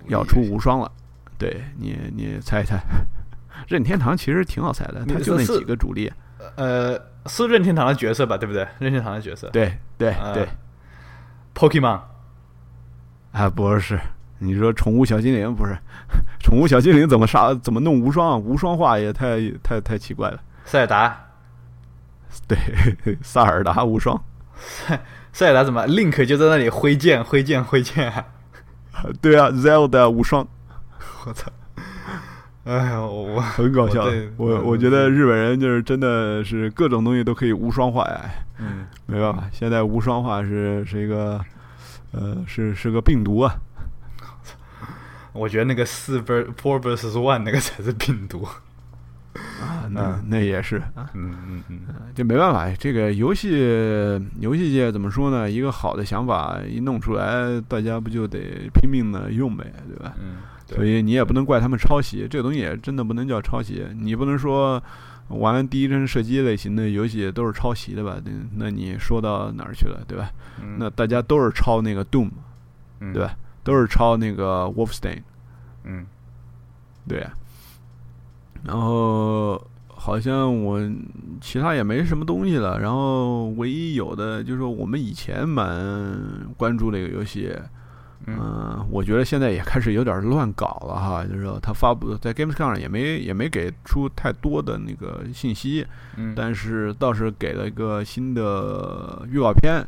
[0.07, 0.91] 要出无双了，
[1.37, 2.77] 对你你猜一猜。
[3.69, 6.11] 任天堂其实挺好猜的，它就那几个主力，
[6.55, 6.99] 呃。
[7.27, 8.67] 是任天堂的角色吧，对不对？
[8.77, 10.47] 任天堂的角色，对对对
[11.55, 11.99] ，Pokemon
[13.31, 13.99] 啊，不是，
[14.37, 15.75] 你说宠物小精灵不是？
[16.39, 17.51] 宠物小精灵怎么杀？
[17.55, 18.39] 怎么弄无双？
[18.39, 20.39] 无双化也太太太奇怪了。
[20.65, 21.19] 塞尔达，
[22.47, 22.55] 对，
[23.23, 24.23] 萨尔达无双。
[24.55, 25.01] 塞
[25.33, 28.23] 塞尔达怎么？Link 就在那里挥剑，挥剑，挥剑。
[29.19, 30.47] 对啊，Zelda 无双。
[31.25, 31.51] 我操！
[32.65, 34.05] 哎呀，我我很搞笑。
[34.37, 38.21] 我我觉得日本人就是真的是各种东西都可以无双化呀。
[38.59, 41.39] 嗯，没办法，现在无双化是是一个，
[42.11, 43.55] 呃，是是个病毒啊。
[45.33, 48.47] 我觉得那个四 ver four versus one 那个才是病毒。
[49.61, 51.79] 啊， 那那也是啊，嗯嗯嗯，
[52.15, 53.51] 就没办法，这个游戏
[54.39, 55.51] 游戏界怎么说呢？
[55.51, 58.39] 一个好的想法一弄出来，大家不就得
[58.73, 60.13] 拼命的用呗，对吧？
[60.17, 63.85] 嗯，对所以你也不能怪他们抄袭，这个东西也真的不能叫抄袭。
[63.97, 64.81] 你不能说
[65.27, 68.19] 玩第一人射击类型的游戏都是抄袭的吧？
[68.23, 70.31] 那那你说到哪儿去了，对吧？
[70.61, 72.29] 嗯那大家都是抄那个 Doom，
[72.99, 73.35] 嗯对吧？
[73.63, 75.21] 都是抄那个 Wolfenstein，
[75.83, 76.05] 嗯
[77.07, 77.33] 对呀。
[78.63, 80.79] 然后好像我
[81.41, 87.51] 其他也没什么东西了，然后唯一有的就是说我们以前蛮关注的一个游戏，
[88.25, 88.37] 嗯。
[88.39, 95.85] 嗯，我觉得现在也开始有点乱搞了哈， 就是说它发布在 Gamescom 上也没也没给出太多的那个信息，
[96.15, 99.85] 嗯，但是倒是给了一个新的预告片，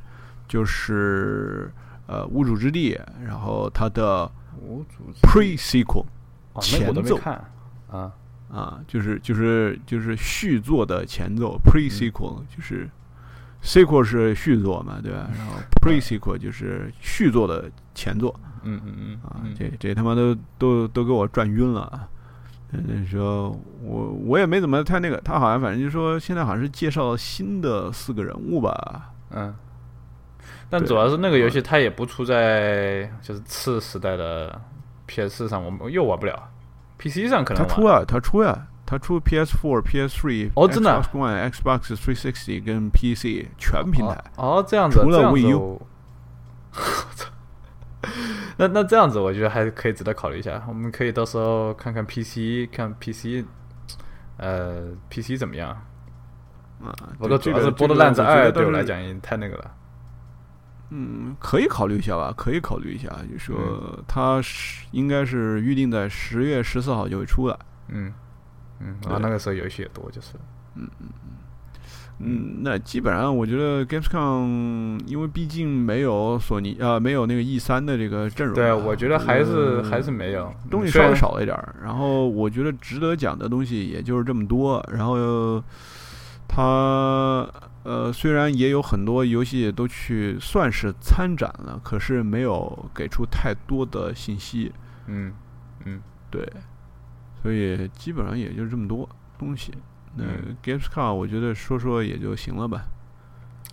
[0.48, 1.72] 就是
[2.08, 2.94] 呃《无主之地》，
[3.26, 4.30] 然后它的
[4.62, 6.06] 无主 Pre Sequel
[6.54, 7.20] 哦，那个我都前奏
[7.90, 8.14] 啊。
[8.50, 12.90] 啊，就是就是就是续作的前奏 Pre Sequel，、就是
[13.64, 15.30] Sequel 是续作嘛，对吧？
[15.38, 18.34] 然后 Pre Sequel 就是续作的前作。
[18.64, 22.08] 嗯嗯嗯啊嗯，这这他妈都都都给我转晕了啊！
[22.72, 29.56] 那时候我我也没怎么太那个，他好像反正就说现在好像是介绍新的四个人物吧，嗯，
[30.70, 34.60] 但主要是那个游戏它也不出在就是次时代的
[35.06, 36.50] PS 上，我们又玩不了
[36.98, 37.70] ，PC 上可能玩。
[37.70, 44.24] 他出啊，它出呀、他出 PS4、PS3 哦真的啊 Xbox One、Xbox 360跟 PC 全平台。
[44.38, 45.82] 哦，这样子，除了 Wii U
[48.58, 50.64] 那那这样子，我觉得还可以值得考虑一下。
[50.68, 53.44] 我们可以到时候看看 PC，看 PC，
[54.38, 55.70] 呃，PC 怎么样？
[56.84, 59.72] 啊，不过主要是《波德烂子二》对我来讲也太那个了。
[60.92, 63.10] 嗯，可以考虑一下吧，可以考虑一下。
[63.30, 67.58] 就是说它是应该是预定在十月十四号就会出来。
[67.90, 68.14] 嗯
[68.80, 70.34] 嗯，然后那个时候游戏也多，就是
[70.76, 71.08] 嗯嗯
[72.20, 78.56] 嗯，那基本上我觉得 Gamescom，因为毕竟没有索尼啊、没有那个 E 三的这个阵容啊。
[78.56, 81.76] 对，我觉得还是嗯还是没有东西稍微少了一点儿。
[81.84, 84.84] 然后我觉得值得讲的东西也就是这么多。
[84.92, 85.64] 然后
[86.48, 87.48] 它
[87.84, 94.72] 呃虽然也有很多游戏都去算是参展了，可是没有给出太多的信息。
[95.06, 95.32] 嗯
[95.86, 96.02] 嗯
[96.32, 96.52] 对，
[97.42, 99.08] 所以基本上也就这么多
[99.38, 99.74] 东西。
[100.16, 102.86] 那嗯 Gamescom 我觉得说说也就行了吧。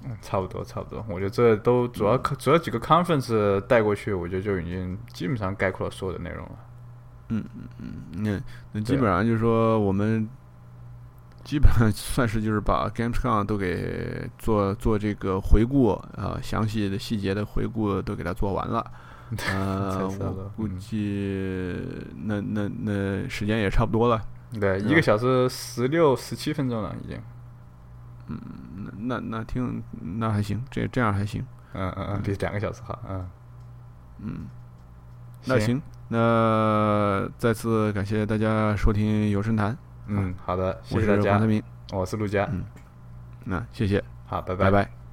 [0.06, 1.02] 嗯，差不多差不多。
[1.08, 6.58] 我觉得这都主要主要几个 conference 带过去，我觉得就已经基本上概括了所有的内容了。
[7.30, 8.38] 嗯嗯嗯那
[8.72, 10.28] 那基本上就是说，我们
[11.42, 18.84] 基本上 算是就是把 Gamescom 都给做做这个回顾啊，详细的细节的回顾都给它做完了。
[19.48, 21.82] 呃， 我估计
[22.24, 24.22] 那那那时间也差不多了。
[24.60, 27.20] 对，一个小时十六十七分钟了，已经。
[28.96, 29.82] 那那那听
[30.18, 31.44] 那还行，这这样还行。
[31.72, 32.98] 嗯嗯嗯，比两个小时好。
[33.08, 33.28] 嗯，
[34.20, 34.46] 嗯，
[35.46, 39.76] 那行，那再次感谢大家收听有声谈，
[40.06, 41.46] 嗯，好的，谢谢大家黄泽。
[41.46, 41.62] 明。
[41.92, 42.48] 我是陆佳。
[42.52, 42.64] 嗯
[43.46, 45.03] 那谢谢，好，拜拜拜